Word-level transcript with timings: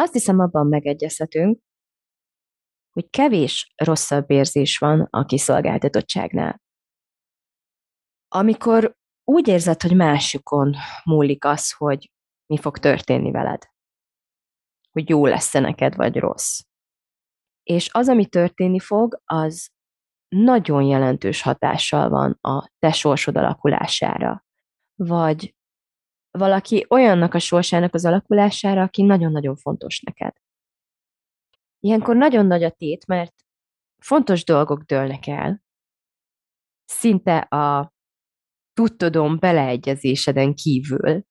Azt 0.00 0.12
hiszem, 0.12 0.38
abban 0.38 0.66
megegyezhetünk, 0.66 1.60
hogy 2.90 3.10
kevés 3.10 3.72
rosszabb 3.76 4.30
érzés 4.30 4.78
van 4.78 5.06
a 5.10 5.24
kiszolgáltatottságnál. 5.24 6.62
Amikor 8.28 8.96
úgy 9.24 9.48
érzed, 9.48 9.82
hogy 9.82 9.96
másokon 9.96 10.74
múlik 11.04 11.44
az, 11.44 11.72
hogy 11.72 12.10
mi 12.46 12.58
fog 12.58 12.78
történni 12.78 13.30
veled. 13.30 13.62
Hogy 14.90 15.08
jó 15.08 15.26
lesz-e 15.26 15.60
neked, 15.60 15.96
vagy 15.96 16.16
rossz. 16.16 16.60
És 17.62 17.88
az, 17.92 18.08
ami 18.08 18.26
történni 18.26 18.78
fog, 18.78 19.20
az 19.24 19.68
nagyon 20.28 20.82
jelentős 20.82 21.42
hatással 21.42 22.08
van 22.08 22.38
a 22.40 22.70
te 22.78 22.92
sorsod 22.92 23.36
alakulására. 23.36 24.44
Vagy 24.94 25.54
valaki 26.30 26.86
olyannak 26.88 27.34
a 27.34 27.38
sorsának 27.38 27.94
az 27.94 28.04
alakulására, 28.04 28.82
aki 28.82 29.02
nagyon-nagyon 29.02 29.56
fontos 29.56 30.00
neked. 30.00 30.32
Ilyenkor 31.78 32.16
nagyon 32.16 32.46
nagy 32.46 32.62
a 32.62 32.70
tét, 32.70 33.06
mert 33.06 33.34
fontos 34.02 34.44
dolgok 34.44 34.82
dőlnek 34.82 35.26
el, 35.26 35.62
szinte 36.84 37.38
a 37.38 37.92
tudtodom 38.72 39.38
beleegyezéseden 39.38 40.54
kívül, 40.54 41.24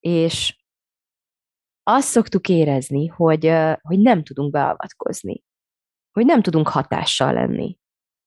és 0.00 0.64
azt 1.82 2.08
szoktuk 2.08 2.48
érezni, 2.48 3.06
hogy, 3.06 3.52
hogy 3.80 3.98
nem 3.98 4.22
tudunk 4.22 4.52
beavatkozni, 4.52 5.44
hogy 6.12 6.24
nem 6.24 6.42
tudunk 6.42 6.68
hatással 6.68 7.32
lenni 7.32 7.78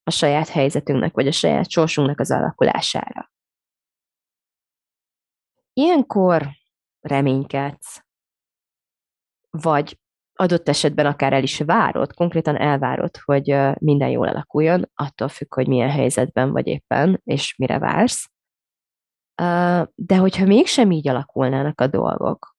a 0.04 0.12
saját 0.12 0.48
helyzetünknek, 0.48 1.14
vagy 1.14 1.28
a 1.28 1.32
saját 1.32 1.70
sorsunknak 1.70 2.20
az 2.20 2.32
alakulására. 2.32 3.32
Ilyenkor 5.80 6.50
reménykedsz, 7.00 8.02
vagy 9.50 10.00
adott 10.34 10.68
esetben 10.68 11.06
akár 11.06 11.34
el 11.34 11.44
is 11.44 11.60
várod, 11.60 12.14
konkrétan 12.14 12.58
elvárod, 12.58 13.18
hogy 13.18 13.56
minden 13.80 14.10
jól 14.10 14.28
alakuljon, 14.28 14.92
attól 14.94 15.28
függ, 15.28 15.54
hogy 15.54 15.68
milyen 15.68 15.90
helyzetben 15.90 16.52
vagy 16.52 16.68
éppen, 16.68 17.22
és 17.24 17.56
mire 17.56 17.80
vársz. 17.80 18.30
De 19.96 20.18
hogyha 20.18 20.46
mégsem 20.46 20.92
így 20.92 21.08
alakulnának 21.08 21.82
a 21.82 21.88
dolgok, 21.88 22.56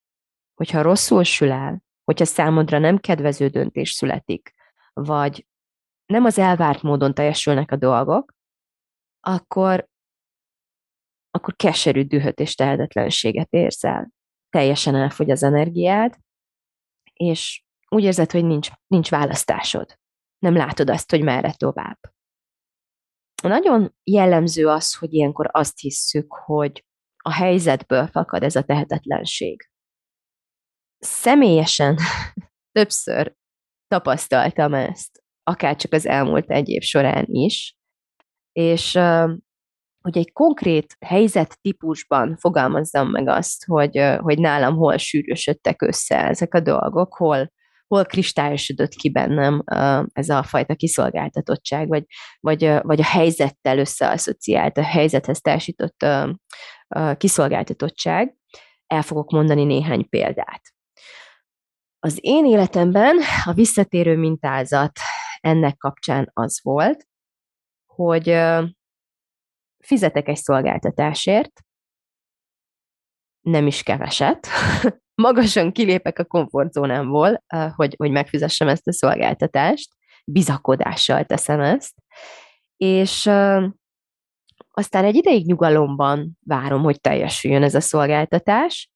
hogyha 0.54 0.82
rosszul 0.82 1.22
sül 1.24 1.52
el, 1.52 1.82
hogyha 2.04 2.24
számodra 2.24 2.78
nem 2.78 2.98
kedvező 2.98 3.48
döntés 3.48 3.90
születik, 3.90 4.54
vagy 4.92 5.46
nem 6.06 6.24
az 6.24 6.38
elvárt 6.38 6.82
módon 6.82 7.14
teljesülnek 7.14 7.72
a 7.72 7.76
dolgok, 7.76 8.32
akkor, 9.20 9.89
akkor 11.30 11.56
keserű 11.56 12.02
dühöt 12.02 12.40
és 12.40 12.54
tehetetlenséget 12.54 13.48
érzel. 13.50 14.10
Teljesen 14.48 14.94
elfogy 14.94 15.30
az 15.30 15.42
energiád, 15.42 16.16
és 17.12 17.64
úgy 17.88 18.02
érzed, 18.02 18.30
hogy 18.30 18.44
nincs, 18.44 18.70
nincs 18.86 19.10
választásod. 19.10 19.98
Nem 20.38 20.56
látod 20.56 20.90
azt, 20.90 21.10
hogy 21.10 21.22
merre 21.22 21.52
tovább. 21.52 21.98
Nagyon 23.42 23.94
jellemző 24.04 24.68
az, 24.68 24.94
hogy 24.94 25.12
ilyenkor 25.12 25.48
azt 25.52 25.78
hisszük, 25.78 26.32
hogy 26.32 26.84
a 27.16 27.32
helyzetből 27.32 28.06
fakad 28.06 28.42
ez 28.42 28.56
a 28.56 28.62
tehetetlenség. 28.62 29.70
Személyesen 30.98 31.98
többször 32.76 33.34
tapasztaltam 33.86 34.74
ezt, 34.74 35.22
akár 35.42 35.76
csak 35.76 35.92
az 35.92 36.06
elmúlt 36.06 36.50
egy 36.50 36.68
év 36.68 36.82
során 36.82 37.24
is, 37.26 37.76
és 38.52 38.98
hogy 40.00 40.18
egy 40.18 40.32
konkrét 40.32 40.96
helyzet 41.06 41.58
típusban 41.60 42.36
fogalmazzam 42.36 43.10
meg 43.10 43.28
azt, 43.28 43.64
hogy, 43.64 44.04
hogy 44.18 44.38
nálam 44.38 44.76
hol 44.76 44.96
sűrűsödtek 44.96 45.82
össze 45.82 46.28
ezek 46.28 46.54
a 46.54 46.60
dolgok, 46.60 47.14
hol, 47.16 47.52
hol 47.86 48.04
kristályosodott 48.04 48.92
ki 48.92 49.10
bennem 49.10 49.62
ez 50.12 50.28
a 50.28 50.42
fajta 50.42 50.74
kiszolgáltatottság, 50.74 51.88
vagy, 51.88 52.04
vagy, 52.40 52.72
vagy 52.82 53.00
a 53.00 53.04
helyzettel 53.04 53.78
összeasszociált, 53.78 54.78
a 54.78 54.82
helyzethez 54.82 55.40
társított 55.40 56.06
kiszolgáltatottság. 57.16 58.34
El 58.86 59.02
fogok 59.02 59.30
mondani 59.30 59.64
néhány 59.64 60.08
példát. 60.08 60.62
Az 61.98 62.18
én 62.20 62.46
életemben 62.46 63.18
a 63.44 63.52
visszatérő 63.52 64.16
mintázat 64.16 64.92
ennek 65.40 65.76
kapcsán 65.76 66.30
az 66.32 66.60
volt, 66.62 67.06
hogy 67.86 68.28
fizetek 69.82 70.28
egy 70.28 70.36
szolgáltatásért, 70.36 71.60
nem 73.40 73.66
is 73.66 73.82
keveset, 73.82 74.46
magasan 75.14 75.72
kilépek 75.72 76.18
a 76.18 76.24
komfortzónámból, 76.24 77.44
hogy, 77.74 77.94
hogy 77.98 78.10
megfizessem 78.10 78.68
ezt 78.68 78.88
a 78.88 78.92
szolgáltatást, 78.92 79.88
bizakodással 80.24 81.24
teszem 81.24 81.60
ezt, 81.60 81.94
és 82.76 83.26
aztán 84.70 85.04
egy 85.04 85.14
ideig 85.14 85.46
nyugalomban 85.46 86.38
várom, 86.44 86.82
hogy 86.82 87.00
teljesüljön 87.00 87.62
ez 87.62 87.74
a 87.74 87.80
szolgáltatás, 87.80 88.90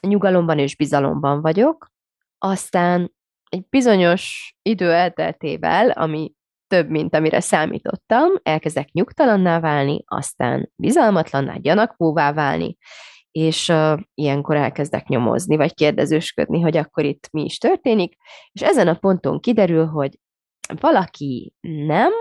nyugalomban 0.00 0.58
és 0.58 0.76
bizalomban 0.76 1.40
vagyok, 1.40 1.90
aztán 2.38 3.14
egy 3.48 3.68
bizonyos 3.68 4.54
idő 4.62 4.92
elteltével, 4.92 5.90
ami 5.90 6.32
több, 6.68 6.88
mint 6.88 7.14
amire 7.14 7.40
számítottam, 7.40 8.30
elkezdek 8.42 8.92
nyugtalanná 8.92 9.60
válni, 9.60 10.04
aztán 10.06 10.70
bizalmatlanná, 10.76 11.56
gyanakvóvá 11.56 12.32
válni, 12.32 12.76
és 13.30 13.68
uh, 13.68 14.00
ilyenkor 14.14 14.56
elkezdek 14.56 15.06
nyomozni, 15.06 15.56
vagy 15.56 15.74
kérdezősködni, 15.74 16.60
hogy 16.60 16.76
akkor 16.76 17.04
itt 17.04 17.28
mi 17.32 17.44
is 17.44 17.58
történik, 17.58 18.16
és 18.52 18.62
ezen 18.62 18.88
a 18.88 18.94
ponton 18.94 19.40
kiderül, 19.40 19.86
hogy 19.86 20.18
valaki 20.80 21.54
nem, 21.60 22.12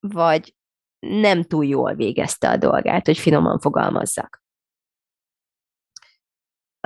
vagy 0.00 0.54
nem 0.98 1.42
túl 1.42 1.64
jól 1.64 1.94
végezte 1.94 2.50
a 2.50 2.56
dolgát, 2.56 3.06
hogy 3.06 3.18
finoman 3.18 3.58
fogalmazzak. 3.58 4.42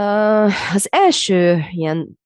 Uh, 0.02 0.75
az 0.75 0.88
első 0.91 1.64
ilyen 1.70 2.19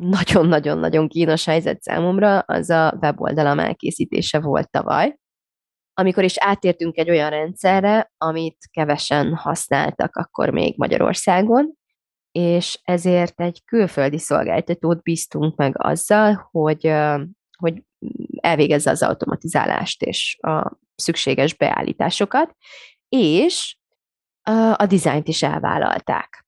nagyon-nagyon-nagyon 0.00 1.08
kínos 1.08 1.44
helyzet 1.44 1.82
számomra, 1.82 2.38
az 2.38 2.70
a 2.70 2.98
weboldalam 3.00 3.58
elkészítése 3.58 4.40
volt 4.40 4.70
tavaly, 4.70 5.18
amikor 5.94 6.24
is 6.24 6.38
átértünk 6.38 6.96
egy 6.96 7.10
olyan 7.10 7.30
rendszerre, 7.30 8.12
amit 8.18 8.56
kevesen 8.70 9.34
használtak 9.34 10.16
akkor 10.16 10.50
még 10.50 10.74
Magyarországon, 10.76 11.72
és 12.32 12.80
ezért 12.82 13.40
egy 13.40 13.64
külföldi 13.64 14.18
szolgáltatót 14.18 15.02
bíztunk 15.02 15.56
meg 15.56 15.74
azzal, 15.78 16.48
hogy, 16.50 16.92
hogy 17.58 17.82
elvégezze 18.40 18.90
az 18.90 19.02
automatizálást 19.02 20.02
és 20.02 20.38
a 20.40 20.78
szükséges 20.94 21.54
beállításokat, 21.54 22.56
és 23.08 23.76
a 24.76 24.86
dizájnt 24.86 25.28
is 25.28 25.42
elvállalták. 25.42 26.39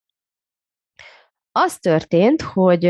Az 1.53 1.79
történt, 1.79 2.43
hogy 2.43 2.85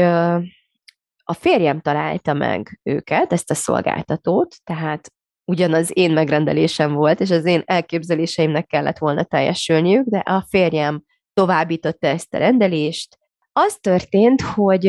a 1.25 1.33
férjem 1.33 1.81
találta 1.81 2.33
meg 2.33 2.81
őket, 2.83 3.33
ezt 3.33 3.51
a 3.51 3.55
szolgáltatót, 3.55 4.57
tehát 4.65 5.13
ugyanaz 5.45 5.91
én 5.93 6.13
megrendelésem 6.13 6.93
volt, 6.93 7.21
és 7.21 7.31
az 7.31 7.45
én 7.45 7.63
elképzeléseimnek 7.65 8.67
kellett 8.67 8.99
volna 8.99 9.25
teljesülniük, 9.25 10.07
de 10.07 10.19
a 10.19 10.45
férjem 10.49 11.03
továbbította 11.33 12.07
ezt 12.07 12.35
a 12.35 12.39
rendelést. 12.39 13.19
Az 13.53 13.79
történt, 13.81 14.41
hogy 14.41 14.87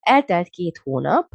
eltelt 0.00 0.48
két 0.48 0.80
hónap, 0.82 1.28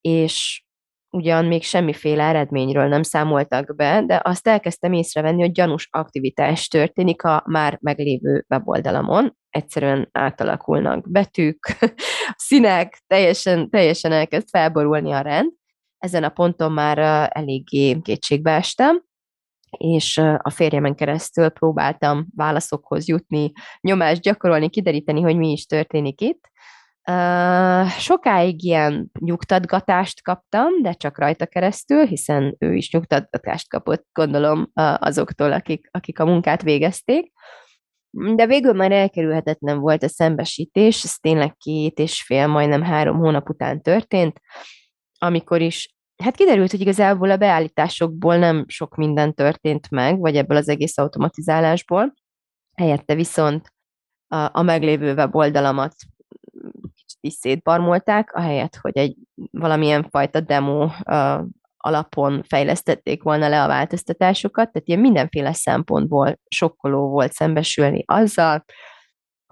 és 0.00 0.64
ugyan 1.10 1.44
még 1.44 1.62
semmiféle 1.62 2.24
eredményről 2.24 2.88
nem 2.88 3.02
számoltak 3.02 3.76
be, 3.76 4.02
de 4.06 4.20
azt 4.24 4.48
elkezdtem 4.48 4.92
észrevenni, 4.92 5.40
hogy 5.40 5.52
gyanús 5.52 5.88
aktivitás 5.90 6.68
történik 6.68 7.22
a 7.22 7.42
már 7.46 7.78
meglévő 7.80 8.44
weboldalamon. 8.48 9.36
Egyszerűen 9.54 10.08
átalakulnak 10.12 11.10
betűk, 11.10 11.76
színek, 12.46 13.02
teljesen, 13.06 13.70
teljesen 13.70 14.12
elkezd 14.12 14.48
felborulni 14.48 15.12
a 15.12 15.20
rend. 15.20 15.52
Ezen 15.98 16.24
a 16.24 16.28
ponton 16.28 16.72
már 16.72 17.28
eléggé 17.32 18.00
kétségbe 18.00 18.50
estem, 18.50 19.02
és 19.70 20.18
a 20.38 20.50
férjemen 20.50 20.94
keresztül 20.94 21.48
próbáltam 21.48 22.26
válaszokhoz 22.36 23.08
jutni, 23.08 23.52
nyomást 23.80 24.20
gyakorolni, 24.20 24.70
kideríteni, 24.70 25.20
hogy 25.20 25.36
mi 25.36 25.50
is 25.50 25.66
történik 25.66 26.20
itt. 26.20 26.50
Sokáig 27.98 28.64
ilyen 28.64 29.10
nyugtatgatást 29.18 30.22
kaptam, 30.22 30.82
de 30.82 30.92
csak 30.92 31.18
rajta 31.18 31.46
keresztül, 31.46 32.06
hiszen 32.06 32.56
ő 32.58 32.74
is 32.74 32.92
nyugtatgatást 32.92 33.68
kapott, 33.68 34.06
gondolom, 34.12 34.70
azoktól, 34.98 35.52
akik, 35.52 35.88
akik 35.90 36.18
a 36.18 36.24
munkát 36.24 36.62
végezték. 36.62 37.32
De 38.34 38.46
végül 38.46 38.72
már 38.72 38.92
elkerülhetetlen 38.92 39.78
volt 39.78 40.02
a 40.02 40.08
szembesítés, 40.08 41.04
ez 41.04 41.14
tényleg 41.14 41.56
két 41.56 41.98
és 41.98 42.22
fél, 42.22 42.46
majdnem 42.46 42.82
három 42.82 43.16
hónap 43.16 43.48
után 43.48 43.82
történt, 43.82 44.40
amikor 45.18 45.60
is 45.60 45.94
Hát 46.22 46.36
kiderült, 46.36 46.70
hogy 46.70 46.80
igazából 46.80 47.30
a 47.30 47.36
beállításokból 47.36 48.36
nem 48.36 48.64
sok 48.68 48.96
minden 48.96 49.34
történt 49.34 49.90
meg, 49.90 50.18
vagy 50.18 50.36
ebből 50.36 50.56
az 50.56 50.68
egész 50.68 50.98
automatizálásból. 50.98 52.14
Helyette 52.74 53.14
viszont 53.14 53.72
a, 54.26 54.58
a 54.58 54.62
meglévő 54.62 55.14
weboldalamat 55.14 55.94
kicsit 56.94 57.18
is 57.20 57.32
szétbarmolták, 57.32 58.34
ahelyett, 58.34 58.76
hogy 58.76 58.96
egy 58.96 59.16
valamilyen 59.50 60.08
fajta 60.10 60.40
demo 60.40 60.88
alapon 61.84 62.42
fejlesztették 62.42 63.22
volna 63.22 63.48
le 63.48 63.62
a 63.62 63.66
változtatásokat, 63.66 64.72
tehát 64.72 64.88
ilyen 64.88 65.00
mindenféle 65.00 65.52
szempontból 65.52 66.38
sokkoló 66.48 67.08
volt 67.08 67.32
szembesülni 67.32 68.04
azzal, 68.06 68.64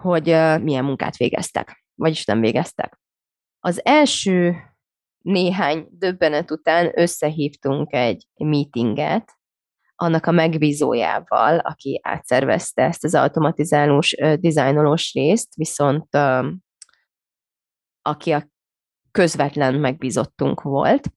hogy 0.03 0.25
milyen 0.63 0.85
munkát 0.85 1.17
végeztek, 1.17 1.85
vagyis 1.95 2.25
nem 2.25 2.41
végeztek. 2.41 3.01
Az 3.61 3.85
első 3.85 4.57
néhány 5.19 5.87
döbbenet 5.91 6.51
után 6.51 6.91
összehívtunk 6.95 7.93
egy 7.93 8.27
meetinget, 8.37 9.33
annak 9.95 10.27
a 10.27 10.31
megbízójával, 10.31 11.59
aki 11.59 12.01
átszervezte 12.03 12.83
ezt 12.83 13.05
az 13.05 13.15
automatizálós, 13.15 14.15
dizájnolós 14.35 15.13
részt, 15.13 15.55
viszont 15.55 16.09
aki 18.03 18.31
a 18.31 18.49
közvetlen 19.11 19.75
megbízottunk 19.75 20.63
volt, 20.63 21.13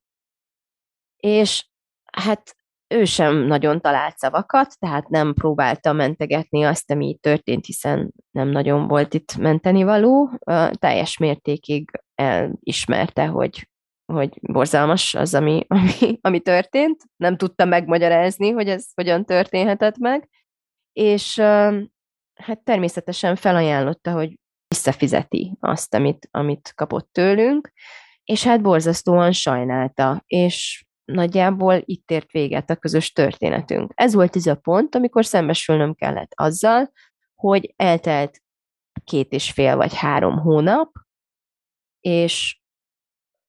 és 1.25 1.67
hát 2.11 2.55
ő 2.87 3.05
sem 3.05 3.35
nagyon 3.35 3.81
talált 3.81 4.17
szavakat, 4.17 4.79
tehát 4.79 5.09
nem 5.09 5.33
próbálta 5.33 5.93
mentegetni 5.93 6.63
azt, 6.63 6.91
ami 6.91 7.09
itt 7.09 7.21
történt, 7.21 7.65
hiszen 7.65 8.13
nem 8.31 8.47
nagyon 8.47 8.87
volt 8.87 9.13
itt 9.13 9.35
menteni 9.35 9.83
való. 9.83 10.29
Teljes 10.71 11.17
mértékig 11.17 11.91
elismerte, 12.15 13.25
hogy 13.25 13.69
hogy 14.13 14.39
borzalmas 14.41 15.15
az, 15.15 15.33
ami, 15.33 15.65
ami, 15.67 16.17
ami 16.21 16.39
történt. 16.39 17.03
Nem 17.15 17.37
tudta 17.37 17.65
megmagyarázni, 17.65 18.49
hogy 18.49 18.69
ez 18.69 18.85
hogyan 18.93 19.25
történhetett 19.25 19.97
meg, 19.97 20.29
és 20.93 21.39
hát 22.33 22.63
természetesen 22.63 23.35
felajánlotta, 23.35 24.11
hogy 24.11 24.39
visszafizeti 24.67 25.57
azt, 25.59 25.93
amit, 25.93 26.27
amit 26.31 26.71
kapott 26.75 27.09
tőlünk, 27.11 27.71
és 28.23 28.43
hát 28.43 28.61
borzasztóan 28.61 29.31
sajnálta, 29.31 30.23
és 30.25 30.84
nagyjából 31.05 31.81
itt 31.85 32.11
ért 32.11 32.31
véget 32.31 32.69
a 32.69 32.75
közös 32.75 33.11
történetünk. 33.11 33.91
Ez 33.95 34.13
volt 34.13 34.35
ez 34.35 34.45
a 34.45 34.55
pont, 34.55 34.95
amikor 34.95 35.25
szembesülnöm 35.25 35.93
kellett 35.93 36.31
azzal, 36.35 36.91
hogy 37.35 37.73
eltelt 37.75 38.41
két 39.03 39.31
és 39.31 39.51
fél 39.51 39.75
vagy 39.75 39.95
három 39.95 40.37
hónap, 40.37 40.91
és 41.99 42.59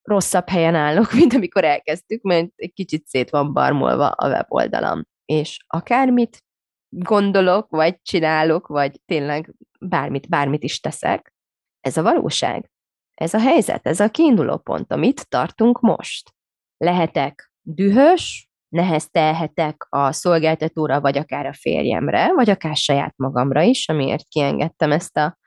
rosszabb 0.03 0.49
helyen 0.49 0.75
állok, 0.75 1.13
mint 1.19 1.35
amikor 1.35 1.65
elkezdtük, 1.65 2.23
mert 2.23 2.49
egy 2.57 2.73
kicsit 2.73 3.07
szét 3.07 3.31
van 3.31 3.53
barmolva 3.53 4.09
a 4.09 4.29
weboldalam. 4.29 5.07
És 5.25 5.59
akármit 5.67 6.45
gondolok, 6.89 7.71
vagy 7.71 8.03
csinálok, 8.03 8.67
vagy 8.67 9.01
tényleg 9.05 9.55
bármit, 9.81 10.29
bármit 10.29 10.63
is 10.63 10.81
teszek, 10.81 11.35
ez 11.81 11.97
a 11.97 12.03
valóság. 12.03 12.71
Ez 13.15 13.35
a 13.35 13.41
helyzet, 13.41 13.87
ez 13.87 14.01
a 14.01 14.11
kiinduló 14.11 14.57
pont, 14.57 14.93
amit 14.93 15.29
tartunk 15.29 15.81
most. 15.81 16.36
Lehetek 16.77 17.53
dühös, 17.63 18.51
neheztelhetek 18.69 19.87
a 19.89 20.13
szolgáltatóra, 20.13 21.01
vagy 21.01 21.19
akár 21.19 21.47
a 21.47 21.53
férjemre, 21.53 22.33
vagy 22.33 22.51
akár 22.51 22.77
saját 22.77 23.15
magamra 23.17 23.63
is, 23.63 23.89
amiért 23.89 24.29
kiengedtem 24.29 24.93
ezt 24.93 25.17
a, 25.17 25.39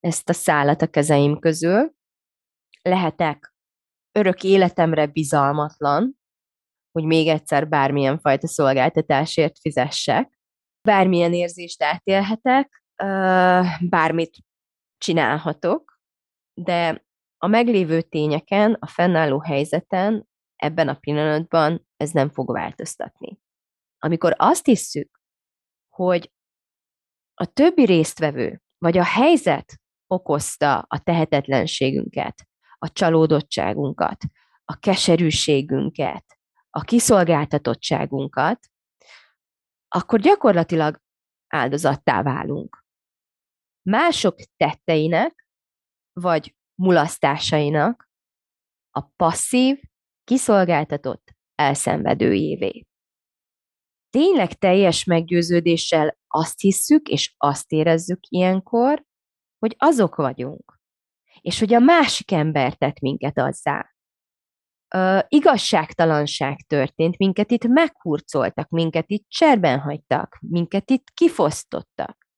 ezt 0.00 0.28
a 0.28 0.32
szállat 0.32 0.82
a 0.82 0.86
kezeim 0.86 1.38
közül. 1.38 1.92
Lehetek 2.82 3.54
örök 4.12 4.42
életemre 4.42 5.06
bizalmatlan, 5.06 6.18
hogy 6.92 7.04
még 7.04 7.28
egyszer 7.28 7.68
bármilyen 7.68 8.18
fajta 8.18 8.46
szolgáltatásért 8.46 9.58
fizessek, 9.58 10.38
bármilyen 10.88 11.32
érzést 11.32 11.82
átélhetek, 11.82 12.84
bármit 13.80 14.36
csinálhatok, 14.98 16.00
de 16.54 17.04
a 17.38 17.46
meglévő 17.46 18.02
tényeken, 18.02 18.76
a 18.80 18.86
fennálló 18.86 19.40
helyzeten 19.40 20.28
ebben 20.62 20.88
a 20.88 20.94
pillanatban 20.94 21.86
ez 21.96 22.10
nem 22.10 22.30
fog 22.30 22.52
változtatni. 22.52 23.38
Amikor 23.98 24.34
azt 24.38 24.64
hisszük, 24.64 25.20
hogy 25.88 26.32
a 27.34 27.46
többi 27.46 27.84
résztvevő, 27.84 28.62
vagy 28.78 28.98
a 28.98 29.04
helyzet 29.04 29.80
okozta 30.06 30.78
a 30.78 30.98
tehetetlenségünket, 30.98 32.48
a 32.78 32.92
csalódottságunkat, 32.92 34.24
a 34.64 34.78
keserűségünket, 34.78 36.24
a 36.70 36.80
kiszolgáltatottságunkat, 36.80 38.58
akkor 39.88 40.20
gyakorlatilag 40.20 41.00
áldozattá 41.46 42.22
válunk. 42.22 42.84
Mások 43.82 44.36
tetteinek, 44.56 45.46
vagy 46.12 46.56
mulasztásainak 46.74 48.10
a 48.90 49.00
passzív, 49.00 49.80
kiszolgáltatott 50.24 51.34
elszenvedőjévé. 51.54 52.86
Tényleg 54.10 54.52
teljes 54.52 55.04
meggyőződéssel 55.04 56.16
azt 56.28 56.60
hisszük, 56.60 57.08
és 57.08 57.34
azt 57.36 57.72
érezzük 57.72 58.20
ilyenkor, 58.28 59.04
hogy 59.58 59.74
azok 59.78 60.16
vagyunk, 60.16 60.80
és 61.40 61.58
hogy 61.58 61.74
a 61.74 61.78
másik 61.78 62.32
ember 62.32 62.74
tett 62.74 63.00
minket 63.00 63.38
azzá. 63.38 63.94
Ö, 64.94 65.18
igazságtalanság 65.28 66.56
történt, 66.66 67.18
minket 67.18 67.50
itt 67.50 67.66
meghurcoltak, 67.66 68.68
minket 68.68 69.10
itt 69.10 69.28
cserben 69.28 69.78
hagytak, 69.78 70.38
minket 70.40 70.90
itt 70.90 71.10
kifosztottak. 71.14 72.28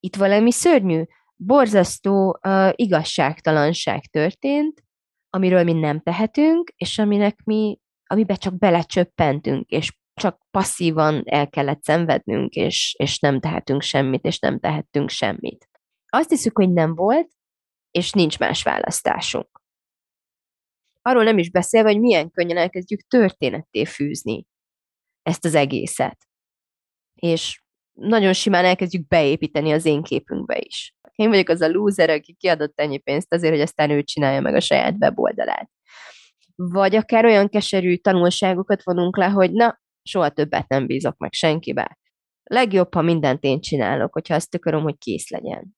Itt 0.00 0.16
valami 0.16 0.52
szörnyű, 0.52 1.02
borzasztó 1.36 2.38
ö, 2.42 2.68
igazságtalanság 2.74 4.06
történt, 4.06 4.82
amiről 5.30 5.64
mi 5.64 5.72
nem 5.72 6.00
tehetünk, 6.00 6.72
és 6.76 6.98
aminek 6.98 7.44
mi, 7.44 7.78
amibe 8.06 8.34
csak 8.34 8.58
belecsöppentünk, 8.58 9.68
és 9.68 9.92
csak 10.14 10.40
passzívan 10.50 11.22
el 11.24 11.48
kellett 11.48 11.82
szenvednünk, 11.82 12.54
és, 12.54 12.94
és 12.98 13.18
nem 13.18 13.40
tehetünk 13.40 13.82
semmit, 13.82 14.24
és 14.24 14.38
nem 14.38 14.58
tehettünk 14.58 15.08
semmit. 15.08 15.68
Azt 16.06 16.30
hiszük, 16.30 16.56
hogy 16.56 16.72
nem 16.72 16.94
volt, 16.94 17.30
és 17.90 18.12
nincs 18.12 18.38
más 18.38 18.62
választásunk. 18.62 19.62
Arról 21.02 21.24
nem 21.24 21.38
is 21.38 21.50
beszélve, 21.50 21.90
hogy 21.90 22.00
milyen 22.00 22.30
könnyen 22.30 22.56
elkezdjük 22.56 23.00
történetté 23.00 23.84
fűzni 23.84 24.46
ezt 25.22 25.44
az 25.44 25.54
egészet. 25.54 26.26
És 27.14 27.62
nagyon 27.92 28.32
simán 28.32 28.64
elkezdjük 28.64 29.06
beépíteni 29.06 29.72
az 29.72 29.84
én 29.84 30.02
képünkbe 30.02 30.58
is. 30.58 30.94
Én 31.18 31.28
vagyok 31.28 31.48
az 31.48 31.60
a 31.60 31.68
loser, 31.68 32.10
aki 32.10 32.32
kiadott 32.32 32.80
ennyi 32.80 32.98
pénzt 32.98 33.34
azért, 33.34 33.52
hogy 33.52 33.62
aztán 33.62 33.90
ő 33.90 34.02
csinálja 34.02 34.40
meg 34.40 34.54
a 34.54 34.60
saját 34.60 34.94
weboldalát. 35.00 35.70
Vagy 36.54 36.94
akár 36.96 37.24
olyan 37.24 37.48
keserű 37.48 37.96
tanulságokat 37.96 38.82
vonunk 38.82 39.16
le, 39.16 39.26
hogy 39.26 39.52
na, 39.52 39.80
soha 40.02 40.28
többet 40.28 40.68
nem 40.68 40.86
bízok 40.86 41.16
meg 41.16 41.32
senkibe. 41.32 41.98
Legjobb, 42.42 42.94
ha 42.94 43.02
mindent 43.02 43.44
én 43.44 43.60
csinálok, 43.60 44.12
hogyha 44.12 44.34
azt 44.34 44.54
akarom, 44.54 44.82
hogy 44.82 44.98
kész 44.98 45.30
legyen 45.30 45.76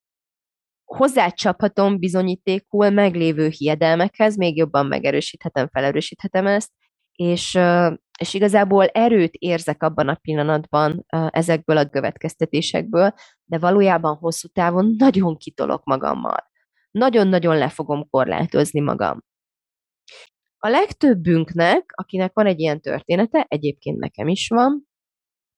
hozzácsaphatom 0.97 1.99
bizonyítékul 1.99 2.91
meglévő 2.91 3.49
hiedelmekhez, 3.49 4.37
még 4.37 4.57
jobban 4.57 4.87
megerősíthetem, 4.87 5.69
felerősíthetem 5.69 6.47
ezt, 6.47 6.71
és, 7.21 7.59
és 8.19 8.35
igazából 8.35 8.87
erőt 8.87 9.35
érzek 9.35 9.83
abban 9.83 10.09
a 10.09 10.15
pillanatban 10.15 11.05
ezekből 11.31 11.77
a 11.77 11.89
következtetésekből, 11.89 13.15
de 13.45 13.59
valójában 13.59 14.17
hosszú 14.17 14.49
távon 14.49 14.95
nagyon 14.99 15.37
kitolok 15.37 15.85
magammal. 15.85 16.51
Nagyon-nagyon 16.91 17.57
le 17.57 17.69
fogom 17.69 18.09
korlátozni 18.11 18.81
magam. 18.81 19.25
A 20.59 20.69
legtöbbünknek, 20.69 21.85
akinek 21.95 22.33
van 22.35 22.47
egy 22.47 22.61
ilyen 22.61 22.81
története, 22.81 23.45
egyébként 23.49 23.99
nekem 23.99 24.29
is 24.29 24.49
van, 24.49 24.89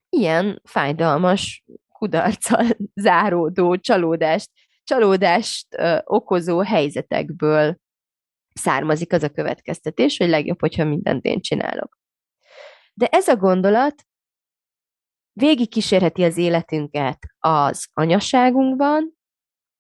ilyen 0.09 0.61
fájdalmas, 0.65 1.65
kudarccal 1.89 2.67
záródó 3.07 3.77
csalódást 3.77 4.51
csalódást 4.85 5.67
ö, 5.75 5.99
okozó 6.05 6.59
helyzetekből 6.59 7.77
származik 8.55 9.13
az 9.13 9.23
a 9.23 9.29
következtetés, 9.29 10.17
hogy 10.17 10.29
legjobb, 10.29 10.61
hogyha 10.61 10.85
mindent 10.85 11.25
én 11.25 11.41
csinálok. 11.41 11.99
De 12.95 13.07
ez 13.07 13.29
a 13.29 13.37
gondolat 13.37 14.07
végig 15.33 15.71
kísérheti 15.71 16.25
az 16.25 16.37
életünket 16.37 17.19
az 17.39 17.89
anyaságunkban, 17.93 19.19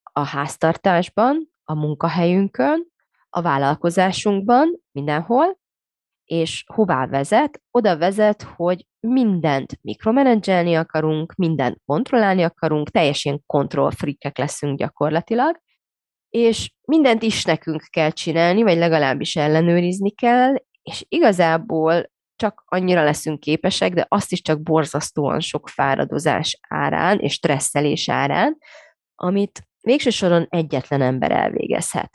a 0.02 0.24
háztartásban, 0.26 1.52
a 1.64 1.74
munkahelyünkön, 1.74 2.86
a 3.28 3.42
vállalkozásunkban, 3.42 4.82
mindenhol, 4.92 5.60
és 6.24 6.64
hová 6.66 7.06
vezet? 7.06 7.62
Oda 7.70 7.98
vezet, 7.98 8.42
hogy 8.42 8.86
mindent 9.00 9.78
mikromenedzselni 9.80 10.74
akarunk, 10.74 11.34
mindent 11.34 11.80
kontrollálni 11.84 12.42
akarunk, 12.42 12.90
teljesen 12.90 13.42
kontrollfrikek 13.46 14.38
leszünk 14.38 14.78
gyakorlatilag, 14.78 15.60
és 16.32 16.72
mindent 16.84 17.22
is 17.22 17.44
nekünk 17.44 17.82
kell 17.90 18.10
csinálni, 18.10 18.62
vagy 18.62 18.76
legalábbis 18.76 19.36
ellenőrizni 19.36 20.10
kell, 20.10 20.54
és 20.82 21.04
igazából 21.08 22.10
csak 22.36 22.62
annyira 22.66 23.04
leszünk 23.04 23.40
képesek, 23.40 23.92
de 23.92 24.06
azt 24.08 24.32
is 24.32 24.42
csak 24.42 24.62
borzasztóan 24.62 25.40
sok 25.40 25.68
fáradozás 25.68 26.58
árán 26.68 27.18
és 27.18 27.32
stresszelés 27.32 28.08
árán, 28.08 28.58
amit 29.14 29.68
végső 29.80 30.10
soron 30.10 30.46
egyetlen 30.48 31.02
ember 31.02 31.30
elvégezhet. 31.30 32.10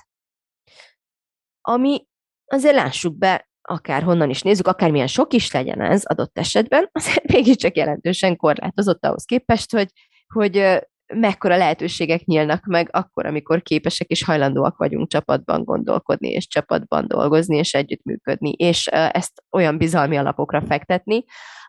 Ami 1.61 2.05
azért 2.45 2.75
lássuk 2.75 3.17
be, 3.17 3.49
akár 3.61 4.03
honnan 4.03 4.29
is 4.29 4.41
nézzük, 4.41 4.67
akármilyen 4.67 5.07
sok 5.07 5.33
is 5.33 5.51
legyen 5.51 5.81
ez 5.81 6.05
adott 6.05 6.37
esetben, 6.37 6.89
azért 6.99 7.31
mégiscsak 7.31 7.75
jelentősen 7.77 8.35
korlátozott 8.35 9.05
ahhoz 9.05 9.23
képest, 9.23 9.71
hogy, 9.71 9.91
hogy 10.33 10.87
mekkora 11.13 11.57
lehetőségek 11.57 12.23
nyílnak 12.25 12.65
meg 12.65 12.89
akkor, 12.91 13.25
amikor 13.25 13.61
képesek 13.61 14.07
és 14.07 14.23
hajlandóak 14.23 14.77
vagyunk 14.77 15.09
csapatban 15.09 15.63
gondolkodni, 15.63 16.29
és 16.29 16.47
csapatban 16.47 17.07
dolgozni, 17.07 17.57
és 17.57 17.73
együttműködni, 17.73 18.51
és 18.51 18.87
ezt 18.87 19.43
olyan 19.51 19.77
bizalmi 19.77 20.17
alapokra 20.17 20.61
fektetni, 20.61 21.23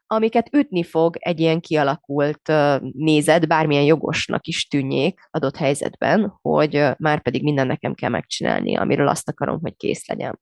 amiket 0.07 0.54
ütni 0.54 0.83
fog 0.83 1.16
egy 1.18 1.40
ilyen 1.40 1.61
kialakult 1.61 2.52
nézet, 2.92 3.49
bármilyen 3.49 3.85
jogosnak 3.85 4.47
is 4.47 4.68
tűnjék 4.68 5.28
adott 5.30 5.57
helyzetben, 5.57 6.38
hogy 6.42 6.87
már 6.99 7.23
pedig 7.23 7.42
minden 7.42 7.66
nekem 7.66 7.95
kell 7.95 8.11
megcsinálni, 8.11 8.76
amiről 8.76 9.09
azt 9.09 9.28
akarom, 9.28 9.61
hogy 9.61 9.76
kész 9.76 10.09
legyen. 10.09 10.40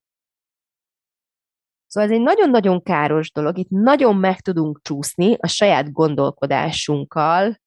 Szóval 1.87 2.11
ez 2.11 2.17
egy 2.17 2.23
nagyon-nagyon 2.23 2.83
káros 2.83 3.33
dolog, 3.33 3.59
itt 3.59 3.71
nagyon 3.71 4.17
meg 4.17 4.41
tudunk 4.41 4.81
csúszni 4.83 5.37
a 5.39 5.47
saját 5.47 5.93
gondolkodásunkkal, 5.93 7.61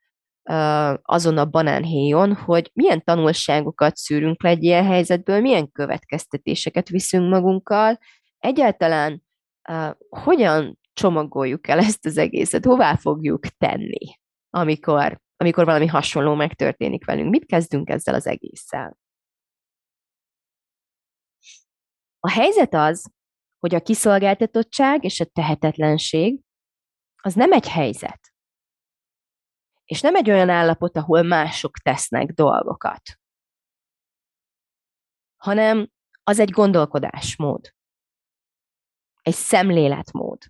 azon 1.01 1.37
a 1.37 1.45
banánhéjon, 1.45 2.33
hogy 2.33 2.71
milyen 2.73 3.03
tanulságokat 3.03 3.95
szűrünk 3.95 4.43
le 4.43 4.49
egy 4.49 4.63
ilyen 4.63 4.85
helyzetből, 4.85 5.41
milyen 5.41 5.71
következtetéseket 5.71 6.89
viszünk 6.89 7.29
magunkkal, 7.29 7.99
egyáltalán 8.37 9.23
hogyan 10.09 10.79
csomagoljuk 10.93 11.67
el 11.67 11.79
ezt 11.79 12.05
az 12.05 12.17
egészet, 12.17 12.65
hová 12.65 12.95
fogjuk 12.95 13.45
tenni, 13.45 14.19
amikor, 14.49 15.21
amikor 15.35 15.65
valami 15.65 15.87
hasonló 15.87 16.35
megtörténik 16.35 17.05
velünk. 17.05 17.29
Mit 17.29 17.45
kezdünk 17.45 17.89
ezzel 17.89 18.13
az 18.13 18.27
egésszel? 18.27 18.97
A 22.19 22.29
helyzet 22.29 22.73
az, 22.73 23.11
hogy 23.59 23.75
a 23.75 23.81
kiszolgáltatottság 23.81 25.03
és 25.03 25.19
a 25.19 25.25
tehetetlenség 25.25 26.39
az 27.21 27.33
nem 27.33 27.51
egy 27.51 27.67
helyzet. 27.67 28.19
És 29.89 30.01
nem 30.01 30.15
egy 30.15 30.29
olyan 30.29 30.49
állapot, 30.49 30.97
ahol 30.97 31.21
mások 31.21 31.77
tesznek 31.77 32.31
dolgokat, 32.31 33.19
hanem 35.35 35.91
az 36.23 36.39
egy 36.39 36.49
gondolkodásmód, 36.49 37.73
egy 39.21 39.33
szemléletmód, 39.33 40.43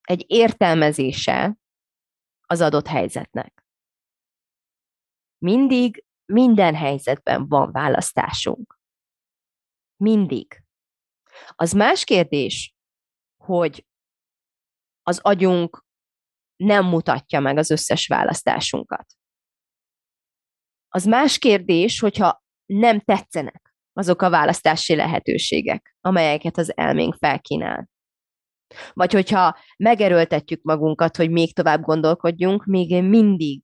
egy 0.00 0.24
értelmezése 0.26 1.56
az 2.40 2.60
adott 2.60 2.86
helyzetnek. 2.86 3.64
Mindig, 5.38 6.04
minden 6.24 6.74
helyzetben 6.74 7.48
van 7.48 7.72
választásunk. 7.72 8.80
Mindig. 9.96 10.62
Az 11.48 11.72
más 11.72 12.04
kérdés, 12.04 12.74
hogy 13.44 13.86
az 15.02 15.18
agyunk 15.22 15.86
nem 16.58 16.86
mutatja 16.86 17.40
meg 17.40 17.56
az 17.56 17.70
összes 17.70 18.06
választásunkat. 18.06 19.06
Az 20.88 21.04
más 21.04 21.38
kérdés, 21.38 22.00
hogyha 22.00 22.42
nem 22.66 23.00
tetszenek 23.00 23.74
azok 23.92 24.22
a 24.22 24.30
választási 24.30 24.94
lehetőségek, 24.94 25.96
amelyeket 26.00 26.58
az 26.58 26.76
elménk 26.76 27.14
felkínál. 27.14 27.88
Vagy 28.92 29.12
hogyha 29.12 29.58
megerőltetjük 29.76 30.62
magunkat, 30.62 31.16
hogy 31.16 31.30
még 31.30 31.54
tovább 31.54 31.80
gondolkodjunk, 31.80 32.64
még 32.64 33.02
mindig 33.02 33.60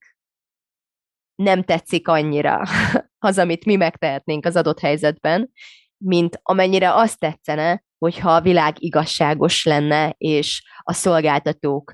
nem 1.35 1.63
tetszik 1.63 2.07
annyira 2.07 2.63
az, 3.27 3.37
amit 3.37 3.65
mi 3.65 3.75
megtehetnénk 3.75 4.45
az 4.45 4.55
adott 4.55 4.79
helyzetben, 4.79 5.51
mint 5.97 6.39
amennyire 6.41 6.93
azt 6.93 7.19
tetszene, 7.19 7.83
hogyha 7.97 8.35
a 8.35 8.41
világ 8.41 8.75
igazságos 8.83 9.63
lenne, 9.63 10.15
és 10.17 10.63
a 10.79 10.93
szolgáltatók 10.93 11.93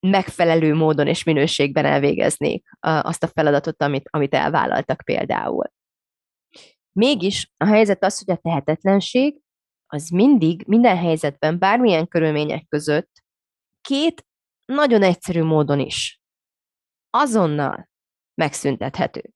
megfelelő 0.00 0.74
módon 0.74 1.06
és 1.06 1.24
minőségben 1.24 1.84
elvégeznék 1.84 2.64
azt 2.80 3.22
a 3.22 3.28
feladatot, 3.28 3.82
amit, 3.82 4.08
amit 4.10 4.34
elvállaltak 4.34 5.02
például. 5.04 5.72
Mégis 6.92 7.52
a 7.56 7.66
helyzet 7.66 8.04
az, 8.04 8.24
hogy 8.24 8.34
a 8.34 8.40
tehetetlenség 8.40 9.40
az 9.86 10.08
mindig, 10.08 10.66
minden 10.66 10.96
helyzetben, 10.96 11.58
bármilyen 11.58 12.08
körülmények 12.08 12.66
között 12.68 13.10
két 13.80 14.26
nagyon 14.64 15.02
egyszerű 15.02 15.42
módon 15.42 15.78
is 15.80 16.20
azonnal 17.10 17.88
megszüntethető. 18.34 19.32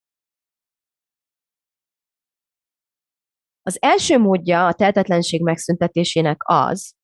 Az 3.63 3.83
első 3.83 4.19
módja 4.19 4.67
a 4.67 4.73
tehetetlenség 4.73 5.43
megszüntetésének 5.43 6.37
az, 6.45 6.95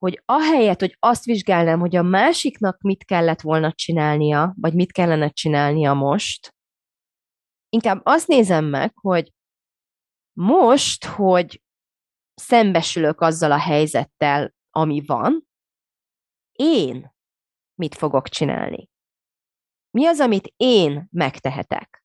hogy 0.00 0.22
ahelyett, 0.24 0.80
hogy 0.80 0.96
azt 0.98 1.24
vizsgálnám, 1.24 1.80
hogy 1.80 1.96
a 1.96 2.02
másiknak 2.02 2.80
mit 2.80 3.04
kellett 3.04 3.40
volna 3.40 3.72
csinálnia, 3.72 4.54
vagy 4.60 4.74
mit 4.74 4.92
kellene 4.92 5.28
csinálnia 5.28 5.94
most, 5.94 6.54
inkább 7.68 8.00
azt 8.02 8.26
nézem 8.26 8.64
meg, 8.64 8.92
hogy 8.94 9.32
most, 10.32 11.04
hogy 11.04 11.62
szembesülök 12.34 13.20
azzal 13.20 13.52
a 13.52 13.58
helyzettel, 13.58 14.54
ami 14.70 15.02
van, 15.06 15.48
én 16.52 17.14
mit 17.74 17.94
fogok 17.94 18.28
csinálni? 18.28 18.88
Mi 19.90 20.06
az, 20.06 20.20
amit 20.20 20.52
én 20.56 21.08
megtehetek? 21.10 22.04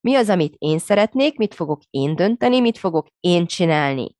Mi 0.00 0.14
az, 0.14 0.28
amit 0.28 0.54
én 0.58 0.78
szeretnék, 0.78 1.36
mit 1.36 1.54
fogok 1.54 1.82
én 1.90 2.16
dönteni, 2.16 2.60
mit 2.60 2.78
fogok 2.78 3.06
én 3.20 3.46
csinálni? 3.46 4.16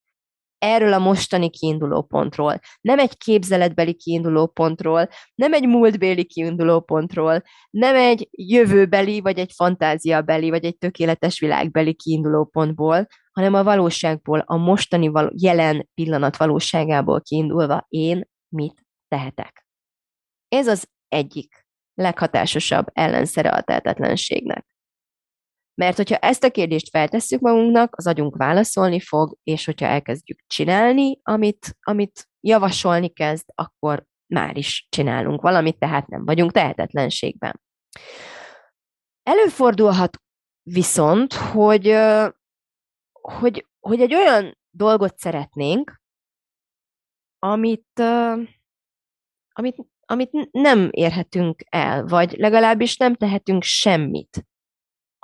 Erről 0.65 0.93
a 0.93 0.99
mostani 0.99 1.51
kiinduló 1.51 2.03
pontról, 2.03 2.61
nem 2.81 2.99
egy 2.99 3.17
képzeletbeli 3.17 3.95
kiinduló 3.95 4.47
pontról, 4.47 5.09
nem 5.35 5.53
egy 5.53 5.67
múltbéli 5.67 6.25
kiinduló 6.25 6.81
pontról, 6.81 7.43
nem 7.71 7.97
egy 7.97 8.29
jövőbeli, 8.31 9.21
vagy 9.21 9.39
egy 9.39 9.53
fantáziabeli, 9.55 10.51
vagy 10.51 10.65
egy 10.65 10.79
tökéletes 10.79 11.41
világbeli 11.41 11.95
kiinduló 11.95 12.45
pontból, 12.45 13.07
hanem 13.33 13.55
a 13.55 13.65
valóságból, 13.65 14.43
a 14.47 14.57
mostani 14.57 15.09
való, 15.09 15.31
jelen 15.33 15.89
pillanat 15.95 16.37
valóságából 16.37 17.21
kiindulva 17.21 17.87
én 17.89 18.29
mit 18.49 18.85
tehetek. 19.09 19.67
Ez 20.49 20.67
az 20.67 20.89
egyik 21.09 21.67
leghatásosabb 21.95 22.87
ellenszere 22.93 23.49
a 23.49 23.63
tehetetlenségnek. 23.63 24.74
Mert 25.75 25.97
hogyha 25.97 26.17
ezt 26.17 26.45
a 26.45 26.51
kérdést 26.51 26.89
feltesszük 26.91 27.41
magunknak, 27.41 27.97
az 27.97 28.07
agyunk 28.07 28.37
válaszolni 28.37 29.01
fog, 29.01 29.37
és 29.43 29.65
hogyha 29.65 29.87
elkezdjük 29.87 30.39
csinálni, 30.47 31.21
amit, 31.23 31.77
amit 31.83 32.29
javasolni 32.41 33.09
kezd, 33.09 33.45
akkor 33.55 34.05
már 34.27 34.57
is 34.57 34.87
csinálunk 34.89 35.41
valamit, 35.41 35.79
tehát 35.79 36.07
nem 36.07 36.25
vagyunk 36.25 36.53
tehetetlenségben. 36.53 37.61
Előfordulhat 39.23 40.19
viszont, 40.63 41.33
hogy, 41.33 41.97
hogy, 43.13 43.67
hogy 43.81 44.01
egy 44.01 44.15
olyan 44.15 44.59
dolgot 44.71 45.19
szeretnénk, 45.19 46.03
amit, 47.39 48.01
amit, 49.53 49.77
amit 50.01 50.31
nem 50.51 50.89
érhetünk 50.91 51.63
el, 51.69 52.05
vagy 52.07 52.33
legalábbis 52.33 52.97
nem 52.97 53.15
tehetünk 53.15 53.63
semmit 53.63 54.47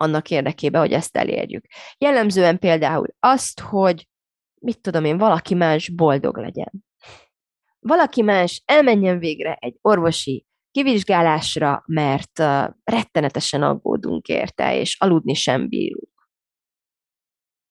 annak 0.00 0.30
érdekében, 0.30 0.80
hogy 0.80 0.92
ezt 0.92 1.16
elérjük. 1.16 1.64
Jellemzően 1.98 2.58
például 2.58 3.08
azt, 3.18 3.60
hogy 3.60 4.08
mit 4.60 4.80
tudom 4.80 5.04
én, 5.04 5.18
valaki 5.18 5.54
más 5.54 5.88
boldog 5.88 6.36
legyen. 6.36 6.84
Valaki 7.78 8.22
más 8.22 8.62
elmenjen 8.64 9.18
végre 9.18 9.54
egy 9.54 9.78
orvosi 9.80 10.46
kivizsgálásra, 10.70 11.82
mert 11.86 12.38
rettenetesen 12.84 13.62
aggódunk 13.62 14.28
érte, 14.28 14.76
és 14.76 14.96
aludni 15.00 15.34
sem 15.34 15.68
bírunk. 15.68 16.28